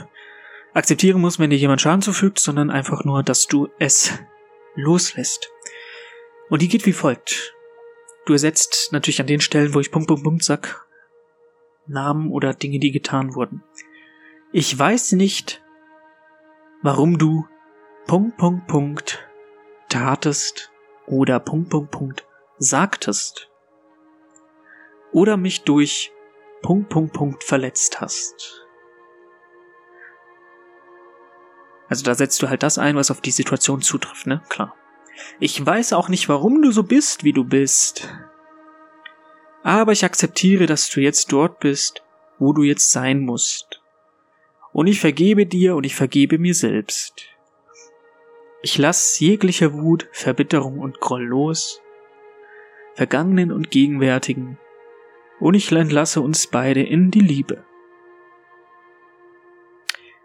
akzeptieren 0.74 1.22
musst, 1.22 1.40
wenn 1.40 1.50
dir 1.50 1.58
jemand 1.58 1.82
Schaden 1.82 2.02
zufügt, 2.02 2.40
sondern 2.40 2.70
einfach 2.70 3.04
nur, 3.04 3.24
dass 3.24 3.48
du 3.48 3.70
es 3.80 4.12
loslässt. 4.76 5.50
Und 6.50 6.62
die 6.62 6.68
geht 6.68 6.86
wie 6.86 6.94
folgt. 6.94 7.54
du 8.26 8.34
ersetzt 8.34 8.92
natürlich 8.92 9.20
an 9.20 9.28
den 9.28 9.42
Stellen, 9.42 9.74
wo 9.74 9.80
ich 9.80 9.92
Punkt, 9.92 10.08
Punkt, 10.08 10.24
Punkt 10.24 10.44
sag, 10.44 10.88
Namen 11.88 12.32
oder 12.32 12.54
Dinge, 12.54 12.80
die 12.80 12.92
getan 12.92 13.36
wurden. 13.36 13.64
Ich 14.52 14.78
weiß 14.78 15.14
nicht, 15.14 15.62
warum 16.82 17.18
du 17.18 17.46
Punkt, 18.08 18.38
Punkt, 18.38 18.68
Punkt 18.68 19.30
tatest 19.90 20.72
oder 21.06 21.40
Punkt, 21.40 21.70
Punkt, 21.70 21.92
Punkt 21.92 22.26
sagtest 22.58 23.50
oder 25.12 25.38
mich 25.38 25.64
durch 25.64 26.12
Punkt, 26.62 26.90
Punkt, 26.90 27.14
Punkt 27.14 27.44
verletzt 27.44 28.00
hast. 28.00 28.63
Also 31.94 32.06
da 32.06 32.16
setzt 32.16 32.42
du 32.42 32.50
halt 32.50 32.64
das 32.64 32.80
ein, 32.80 32.96
was 32.96 33.12
auf 33.12 33.22
die 33.22 33.30
Situation 33.30 33.84
zutrifft, 33.84 34.26
ne? 34.26 34.42
Klar. 34.50 34.76
Ich 35.40 35.64
weiß 35.64 35.94
auch 35.94 36.10
nicht, 36.10 36.28
warum 36.28 36.64
du 36.64 36.72
so 36.72 36.82
bist, 36.82 37.24
wie 37.24 37.34
du 37.34 37.44
bist. 37.44 38.10
Aber 39.62 39.92
ich 39.92 40.04
akzeptiere, 40.04 40.66
dass 40.66 40.90
du 40.90 41.02
jetzt 41.02 41.32
dort 41.32 41.60
bist, 41.60 42.02
wo 42.40 42.52
du 42.52 42.64
jetzt 42.64 42.92
sein 42.92 43.20
musst. 43.20 43.80
Und 44.72 44.88
ich 44.88 45.00
vergebe 45.00 45.46
dir 45.46 45.76
und 45.76 45.84
ich 45.84 45.94
vergebe 45.94 46.40
mir 46.40 46.56
selbst. 46.56 47.28
Ich 48.64 48.80
lass 48.80 49.20
jegliche 49.20 49.74
Wut, 49.74 50.10
Verbitterung 50.14 50.80
und 50.80 51.00
Groll 51.00 51.26
los, 51.26 51.80
vergangenen 52.96 53.52
und 53.52 53.70
gegenwärtigen, 53.70 54.58
und 55.40 55.54
ich 55.54 55.72
entlasse 55.72 56.22
uns 56.22 56.48
beide 56.48 56.82
in 56.82 57.12
die 57.12 57.20
Liebe. 57.20 57.64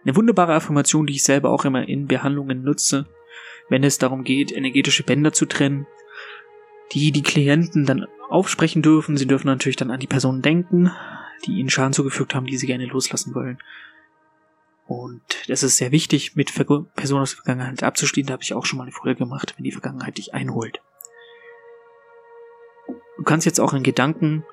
Eine 0.04 0.16
wunderbare 0.16 0.54
Affirmation, 0.54 1.06
die 1.06 1.14
ich 1.14 1.24
selber 1.24 1.50
auch 1.50 1.64
immer 1.64 1.87
in 1.88 2.06
Behandlungen 2.06 2.62
nutze, 2.62 3.06
wenn 3.68 3.84
es 3.84 3.98
darum 3.98 4.24
geht, 4.24 4.52
energetische 4.52 5.02
Bänder 5.02 5.32
zu 5.32 5.46
trennen, 5.46 5.87
die 6.92 7.12
die 7.12 7.22
Klienten 7.22 7.84
dann 7.84 8.06
aufsprechen 8.30 8.82
dürfen. 8.82 9.16
Sie 9.16 9.26
dürfen 9.26 9.48
natürlich 9.48 9.76
dann 9.76 9.90
an 9.90 10.00
die 10.00 10.06
Personen 10.06 10.42
denken, 10.42 10.92
die 11.46 11.58
ihnen 11.58 11.70
Schaden 11.70 11.92
zugefügt 11.92 12.34
haben, 12.34 12.46
die 12.46 12.56
sie 12.56 12.66
gerne 12.66 12.87
loslassen 12.87 13.34
wollen. 13.34 13.58
Und 14.87 15.22
das 15.48 15.62
ist 15.62 15.76
sehr 15.76 15.92
wichtig, 15.92 16.34
mit 16.34 16.54
Personen 16.54 17.22
aus 17.22 17.30
der 17.32 17.42
Vergangenheit 17.42 17.82
abzuschließen. 17.82 18.28
Da 18.28 18.32
habe 18.32 18.42
ich 18.42 18.54
auch 18.54 18.64
schon 18.64 18.78
mal 18.78 18.84
eine 18.84 18.92
Folge 18.92 19.18
gemacht, 19.18 19.54
wenn 19.56 19.64
die 19.64 19.72
Vergangenheit 19.72 20.16
dich 20.16 20.32
einholt. 20.32 20.80
Du 23.18 23.24
kannst 23.24 23.44
jetzt 23.44 23.61
auch 23.61 23.74
in 23.74 23.82
Gedanken 23.82 24.44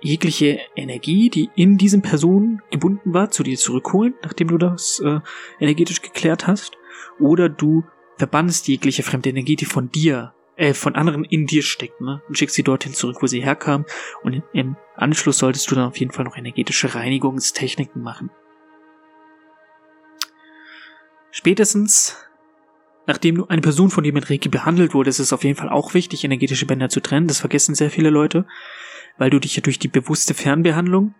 jegliche 0.00 0.60
Energie, 0.76 1.30
die 1.30 1.50
in 1.54 1.76
diesen 1.78 2.02
Personen 2.02 2.62
gebunden 2.70 3.12
war, 3.12 3.30
zu 3.30 3.42
dir 3.42 3.56
zurückholen, 3.56 4.14
nachdem 4.22 4.48
du 4.48 4.58
das 4.58 5.00
äh, 5.04 5.20
energetisch 5.60 6.02
geklärt 6.02 6.46
hast. 6.46 6.76
Oder 7.18 7.48
du 7.48 7.84
verbannst 8.16 8.68
jegliche 8.68 9.02
fremde 9.02 9.30
Energie, 9.30 9.56
die 9.56 9.64
von 9.64 9.90
dir, 9.90 10.34
äh, 10.56 10.74
von 10.74 10.94
anderen 10.94 11.24
in 11.24 11.46
dir 11.46 11.62
steckt, 11.62 12.00
ne? 12.00 12.22
Und 12.28 12.38
schickst 12.38 12.56
sie 12.56 12.62
dorthin 12.62 12.94
zurück, 12.94 13.18
wo 13.20 13.26
sie 13.26 13.42
herkam. 13.42 13.84
Und 14.22 14.42
im 14.52 14.76
Anschluss 14.96 15.38
solltest 15.38 15.70
du 15.70 15.74
dann 15.74 15.88
auf 15.88 15.98
jeden 15.98 16.12
Fall 16.12 16.24
noch 16.24 16.36
energetische 16.36 16.94
Reinigungstechniken 16.94 18.02
machen. 18.02 18.30
Spätestens, 21.30 22.16
nachdem 23.06 23.44
eine 23.48 23.60
Person 23.60 23.90
von 23.90 24.02
dir 24.02 24.12
mit 24.12 24.30
Reiki 24.30 24.48
behandelt 24.48 24.94
wurde, 24.94 25.10
ist 25.10 25.20
es 25.20 25.32
auf 25.32 25.44
jeden 25.44 25.56
Fall 25.56 25.68
auch 25.68 25.94
wichtig, 25.94 26.24
energetische 26.24 26.66
Bänder 26.66 26.88
zu 26.88 27.00
trennen. 27.00 27.28
Das 27.28 27.40
vergessen 27.40 27.74
sehr 27.74 27.90
viele 27.90 28.10
Leute 28.10 28.46
weil 29.18 29.30
du 29.30 29.38
dich 29.38 29.56
ja 29.56 29.62
durch 29.62 29.78
die 29.78 29.88
bewusste 29.88 30.34
Fernbehandlung 30.34 31.14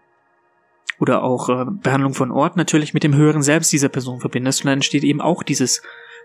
oder 0.98 1.22
auch 1.22 1.48
äh, 1.48 1.66
Behandlung 1.68 2.14
von 2.14 2.30
Ort 2.30 2.56
natürlich 2.56 2.94
mit 2.94 3.04
dem 3.04 3.14
höheren 3.14 3.42
Selbst 3.42 3.72
dieser 3.72 3.88
Person 3.88 4.20
verbindest 4.20 4.62
und 4.62 4.66
dann 4.66 4.78
entsteht 4.78 5.04
eben 5.04 5.20
auch 5.20 5.42
dieses 5.42 5.82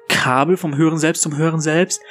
Kabel 0.07 0.57
vom 0.57 0.75
höheren 0.75 0.97
Selbst 0.97 1.21
zum 1.21 1.37
höheren 1.37 1.61
Selbst, 1.61 2.01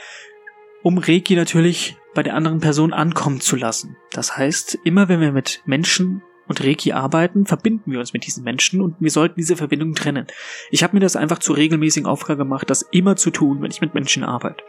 um 0.82 0.98
Reiki 0.98 1.36
natürlich 1.36 1.96
bei 2.14 2.22
der 2.22 2.34
anderen 2.34 2.60
Person 2.60 2.92
ankommen 2.92 3.40
zu 3.40 3.56
lassen. 3.56 3.96
Das 4.10 4.36
heißt, 4.36 4.78
immer 4.84 5.08
wenn 5.08 5.20
wir 5.20 5.32
mit 5.32 5.62
Menschen 5.64 6.22
und 6.48 6.62
Reiki 6.62 6.92
arbeiten, 6.92 7.46
verbinden 7.46 7.92
wir 7.92 8.00
uns 8.00 8.12
mit 8.12 8.26
diesen 8.26 8.44
Menschen 8.44 8.80
und 8.80 8.96
wir 9.00 9.10
sollten 9.10 9.36
diese 9.36 9.56
Verbindung 9.56 9.94
trennen. 9.94 10.26
Ich 10.70 10.82
habe 10.82 10.94
mir 10.94 11.00
das 11.00 11.16
einfach 11.16 11.38
zur 11.38 11.56
regelmäßigen 11.56 12.06
Aufgabe 12.06 12.38
gemacht, 12.38 12.68
das 12.68 12.82
immer 12.90 13.16
zu 13.16 13.30
tun, 13.30 13.62
wenn 13.62 13.70
ich 13.70 13.80
mit 13.80 13.94
Menschen 13.94 14.24
arbeite. 14.24 14.62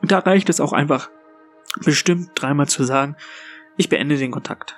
Und 0.00 0.10
da 0.10 0.18
reicht 0.18 0.48
es 0.48 0.60
auch 0.60 0.72
einfach 0.72 1.10
bestimmt 1.84 2.30
dreimal 2.34 2.68
zu 2.68 2.84
sagen, 2.84 3.16
ich 3.76 3.88
beende 3.88 4.16
den 4.16 4.30
Kontakt. 4.30 4.76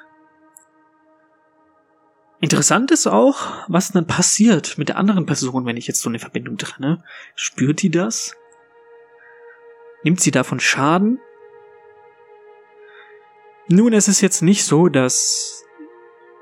Interessant 2.40 2.90
ist 2.90 3.07
auch, 3.07 3.64
was 3.68 3.92
dann 3.92 4.07
passiert 4.07 4.76
mit 4.76 4.90
der 4.90 4.98
anderen 4.98 5.24
Person, 5.24 5.64
wenn 5.64 5.76
ich 5.76 5.87
jetzt 5.87 6.00
so 6.00 6.09
eine 6.09 6.18
Verbindung 6.18 6.59
trenne. 6.59 7.02
Spürt 7.35 7.80
die 7.80 7.90
das? 7.90 8.37
Nimmt 10.02 10.20
sie 10.20 10.30
davon 10.30 10.61
Schaden? 10.61 11.18
Nun, 13.68 13.94
es 13.94 14.09
ist 14.09 14.20
jetzt 14.20 14.42
nicht 14.42 14.64
so, 14.64 14.88
dass 14.88 15.64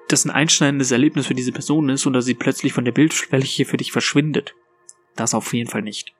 das 0.08 0.24
ein 0.24 0.30
einschneidendes 0.30 0.90
Erlebnis 0.90 1.28
für 1.28 1.34
diese 1.34 1.52
Person 1.52 1.88
ist 1.88 2.06
oder 2.06 2.20
sie 2.20 2.34
plötzlich 2.34 2.72
von 2.72 2.84
der 2.84 2.92
Bildfläche 2.92 3.64
für 3.64 3.76
dich 3.76 3.92
verschwindet. 3.92 4.54
Das 5.14 5.34
auf 5.34 5.54
jeden 5.54 5.70
Fall 5.70 5.82
nicht. 5.82 6.14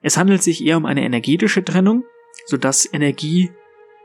Es 0.00 0.16
handelt 0.16 0.42
sich 0.42 0.64
eher 0.64 0.78
um 0.78 0.86
eine 0.86 1.04
energetische 1.04 1.64
Trennung, 1.64 2.04
sodass 2.46 2.88
Energie 2.90 3.50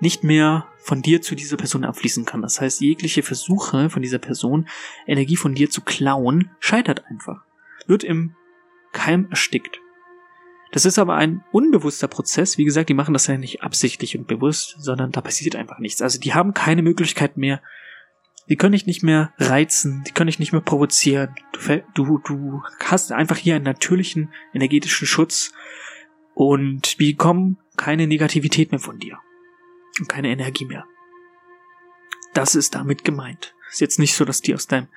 nicht 0.02 0.24
mehr 0.26 0.68
von 0.84 1.02
dir 1.02 1.22
zu 1.22 1.34
dieser 1.36 1.58
Person 1.58 1.86
abfließen 1.86 2.26
kann. 2.26 2.42
Das 2.42 2.60
heißt, 2.60 2.82
jegliche 2.82 3.24
Versuche 3.24 3.90
von 3.90 4.02
dieser 4.02 4.20
Person, 4.20 4.68
Energie 5.08 5.38
von 5.38 5.56
dir 5.56 5.70
zu 5.70 5.82
klauen, 5.82 6.52
scheitert 6.60 7.06
einfach. 7.10 7.44
Wird 7.88 8.04
im 8.04 8.36
Keim 8.92 9.28
erstickt. 9.30 9.80
Das 10.72 10.86
ist 10.86 11.00
aber 11.00 11.16
ein 11.16 11.44
unbewusster 11.52 12.08
Prozess. 12.08 12.58
Wie 12.58 12.66
gesagt, 12.66 12.90
die 12.90 12.96
machen 12.96 13.14
das 13.14 13.28
ja 13.28 13.38
nicht 13.38 13.64
absichtlich 13.64 14.18
und 14.18 14.28
bewusst, 14.28 14.76
sondern 14.80 15.12
da 15.12 15.22
passiert 15.22 15.56
einfach 15.56 15.80
nichts. 15.80 16.02
Also 16.02 16.20
die 16.20 16.34
haben 16.34 16.54
keine 16.54 16.82
Möglichkeit 16.82 17.38
mehr. 17.38 17.62
Die 18.50 18.58
können 18.58 18.74
dich 18.74 18.86
nicht 18.86 19.04
mehr 19.04 19.32
reizen, 19.38 20.04
die 20.06 20.12
können 20.12 20.28
dich 20.28 20.40
nicht 20.40 20.52
mehr 20.52 20.62
provozieren. 20.62 21.34
Du, 21.64 21.82
du, 21.94 22.18
du 22.18 22.62
hast 22.84 23.14
einfach 23.14 23.38
hier 23.38 23.56
einen 23.56 23.64
natürlichen 23.64 24.34
energetischen 24.54 25.08
Schutz 25.08 25.54
und 26.34 27.00
die 27.00 27.14
bekommen 27.14 27.58
keine 27.78 28.06
Negativität 28.06 28.72
mehr 28.72 28.82
von 28.82 29.00
dir 29.00 29.18
und 30.00 30.10
keine 30.10 30.30
Energie 30.30 30.66
mehr. 30.66 30.86
Das 32.34 32.56
ist 32.56 32.76
damit 32.76 33.04
gemeint. 33.04 33.54
Ist 33.72 33.82
jetzt 33.82 34.00
nicht 34.00 34.16
so, 34.16 34.26
dass 34.26 34.42
die 34.42 34.54
aus 34.54 34.68
deinem 34.68 34.88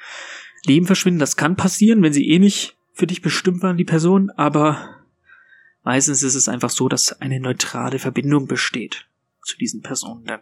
Leben 0.65 0.87
verschwinden. 0.87 1.21
Das 1.21 1.37
kann 1.37 1.57
passieren, 1.57 2.03
wenn 2.03 2.13
sie 2.13 2.29
eh 2.31 2.39
nicht 2.39 2.77
für 2.93 3.07
dich 3.07 3.23
bestimmt 3.23 3.63
waren, 3.63 3.77
die 3.77 3.85
Person, 3.85 4.31
aber 4.31 5.05
meistens 5.83 6.23
ist 6.23 6.35
es 6.35 6.49
einfach 6.49 6.71
so, 6.71 6.89
dass 6.89 7.21
eine 7.21 7.41
neutrale 7.41 7.99
Verbindung 7.99 8.47
besteht 8.47 9.07
zu 9.43 9.57
diesen 9.59 9.83
Personen 9.83 10.25
dann. 10.25 10.41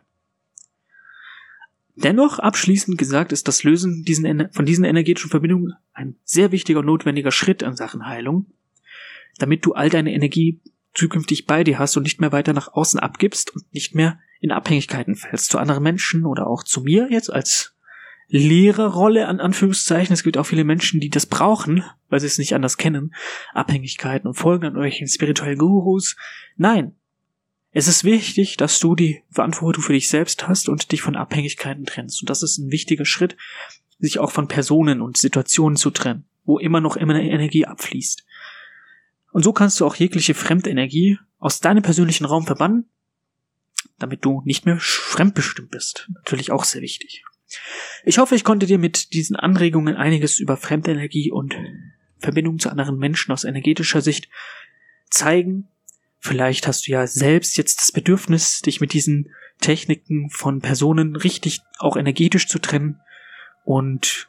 Dennoch, 1.96 2.38
abschließend 2.40 2.98
gesagt, 2.98 3.32
ist 3.32 3.46
das 3.46 3.62
Lösen 3.62 4.04
diesen, 4.04 4.50
von 4.52 4.66
diesen 4.66 4.84
energetischen 4.84 5.30
Verbindungen 5.30 5.74
ein 5.92 6.16
sehr 6.24 6.50
wichtiger 6.50 6.80
und 6.80 6.86
notwendiger 6.86 7.30
Schritt 7.30 7.62
in 7.62 7.76
Sachen 7.76 8.06
Heilung, 8.06 8.46
damit 9.38 9.64
du 9.64 9.74
all 9.74 9.90
deine 9.90 10.12
Energie 10.12 10.60
zukünftig 10.92 11.46
bei 11.46 11.62
dir 11.62 11.78
hast 11.78 11.96
und 11.96 12.04
nicht 12.04 12.20
mehr 12.20 12.32
weiter 12.32 12.52
nach 12.52 12.72
außen 12.72 12.98
abgibst 12.98 13.54
und 13.54 13.72
nicht 13.72 13.94
mehr 13.94 14.18
in 14.44 14.52
Abhängigkeiten 14.52 15.16
fällst 15.16 15.50
zu 15.50 15.57
anderen 15.57 15.83
Menschen 15.83 16.26
oder 16.26 16.46
auch 16.46 16.64
zu 16.64 16.83
mir 16.83 17.09
jetzt 17.11 17.33
als 17.33 17.74
Lehrerrolle 18.28 19.26
an 19.26 19.40
Anführungszeichen. 19.40 20.12
Es 20.12 20.22
gibt 20.22 20.37
auch 20.37 20.44
viele 20.44 20.64
Menschen, 20.64 21.00
die 21.00 21.09
das 21.09 21.24
brauchen, 21.24 21.83
weil 22.11 22.20
sie 22.20 22.26
es 22.26 22.37
nicht 22.37 22.54
anders 22.54 22.76
kennen. 22.76 23.14
Abhängigkeiten 23.54 24.28
und 24.28 24.35
folgen 24.35 24.66
an 24.66 24.72
irgendwelchen 24.74 25.09
spirituellen 25.09 25.57
Gurus. 25.57 26.16
Nein. 26.57 26.94
Es 27.70 27.88
ist 27.88 28.04
wichtig, 28.04 28.59
dass 28.59 28.78
du 28.80 28.94
die 28.94 29.22
Verantwortung 29.30 29.83
für 29.83 29.94
dich 29.94 30.11
selbst 30.11 30.46
hast 30.46 30.68
und 30.68 30.92
dich 30.92 31.00
von 31.00 31.16
Abhängigkeiten 31.16 31.87
trennst. 31.87 32.20
Und 32.20 32.28
das 32.28 32.42
ist 32.42 32.59
ein 32.59 32.70
wichtiger 32.70 33.07
Schritt, 33.07 33.38
sich 33.98 34.18
auch 34.18 34.30
von 34.30 34.46
Personen 34.46 35.00
und 35.00 35.16
Situationen 35.16 35.76
zu 35.76 35.90
trennen, 35.90 36.26
wo 36.44 36.59
immer 36.59 36.83
noch 36.83 36.96
immer 36.96 37.14
Energie 37.14 37.64
abfließt. 37.64 38.26
Und 39.33 39.42
so 39.42 39.54
kannst 39.54 39.80
du 39.80 39.87
auch 39.87 39.96
jegliche 39.96 40.35
Fremdenergie 40.35 41.18
aus 41.38 41.61
deinem 41.61 41.83
persönlichen 41.83 42.26
Raum 42.26 42.44
verbannen 42.44 42.90
damit 43.98 44.24
du 44.24 44.42
nicht 44.44 44.66
mehr 44.66 44.78
fremdbestimmt 44.80 45.70
bist. 45.70 46.09
Natürlich 46.14 46.50
auch 46.50 46.64
sehr 46.64 46.83
wichtig. 46.83 47.24
Ich 48.04 48.18
hoffe, 48.18 48.35
ich 48.35 48.44
konnte 48.44 48.66
dir 48.66 48.78
mit 48.78 49.12
diesen 49.12 49.37
Anregungen 49.37 49.96
einiges 49.96 50.40
über 50.40 50.57
Fremdenergie 50.57 51.30
und 51.30 51.54
Verbindung 52.18 52.59
zu 52.59 52.70
anderen 52.70 52.98
Menschen 52.98 53.33
aus 53.33 53.44
energetischer 53.44 54.00
Sicht 54.00 54.28
zeigen. 55.11 55.68
Vielleicht 56.18 56.66
hast 56.66 56.87
du 56.87 56.92
ja 56.92 57.07
selbst 57.07 57.57
jetzt 57.57 57.78
das 57.80 57.92
Bedürfnis, 57.92 58.61
dich 58.61 58.80
mit 58.80 58.92
diesen 58.92 59.30
Techniken 59.61 60.30
von 60.30 60.61
Personen 60.61 61.16
richtig 61.16 61.61
auch 61.78 61.96
energetisch 61.96 62.48
zu 62.48 62.59
trennen. 62.59 63.00
Und 63.64 64.28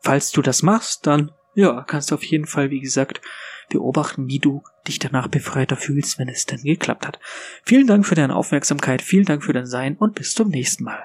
falls 0.00 0.30
du 0.30 0.42
das 0.42 0.62
machst, 0.62 1.06
dann 1.06 1.32
ja, 1.54 1.82
kannst 1.82 2.10
du 2.10 2.14
auf 2.14 2.24
jeden 2.24 2.46
Fall, 2.46 2.70
wie 2.70 2.80
gesagt, 2.80 3.20
beobachten, 3.68 4.28
wie 4.28 4.38
du 4.38 4.62
dich 4.86 4.98
danach 4.98 5.28
befreiter 5.28 5.76
fühlst, 5.76 6.18
wenn 6.18 6.28
es 6.28 6.46
denn 6.46 6.62
geklappt 6.62 7.06
hat. 7.06 7.18
Vielen 7.64 7.86
Dank 7.86 8.06
für 8.06 8.14
deine 8.14 8.36
Aufmerksamkeit, 8.36 9.02
vielen 9.02 9.24
Dank 9.24 9.44
für 9.44 9.52
dein 9.52 9.66
Sein 9.66 9.96
und 9.96 10.14
bis 10.14 10.34
zum 10.34 10.48
nächsten 10.48 10.84
Mal. 10.84 11.04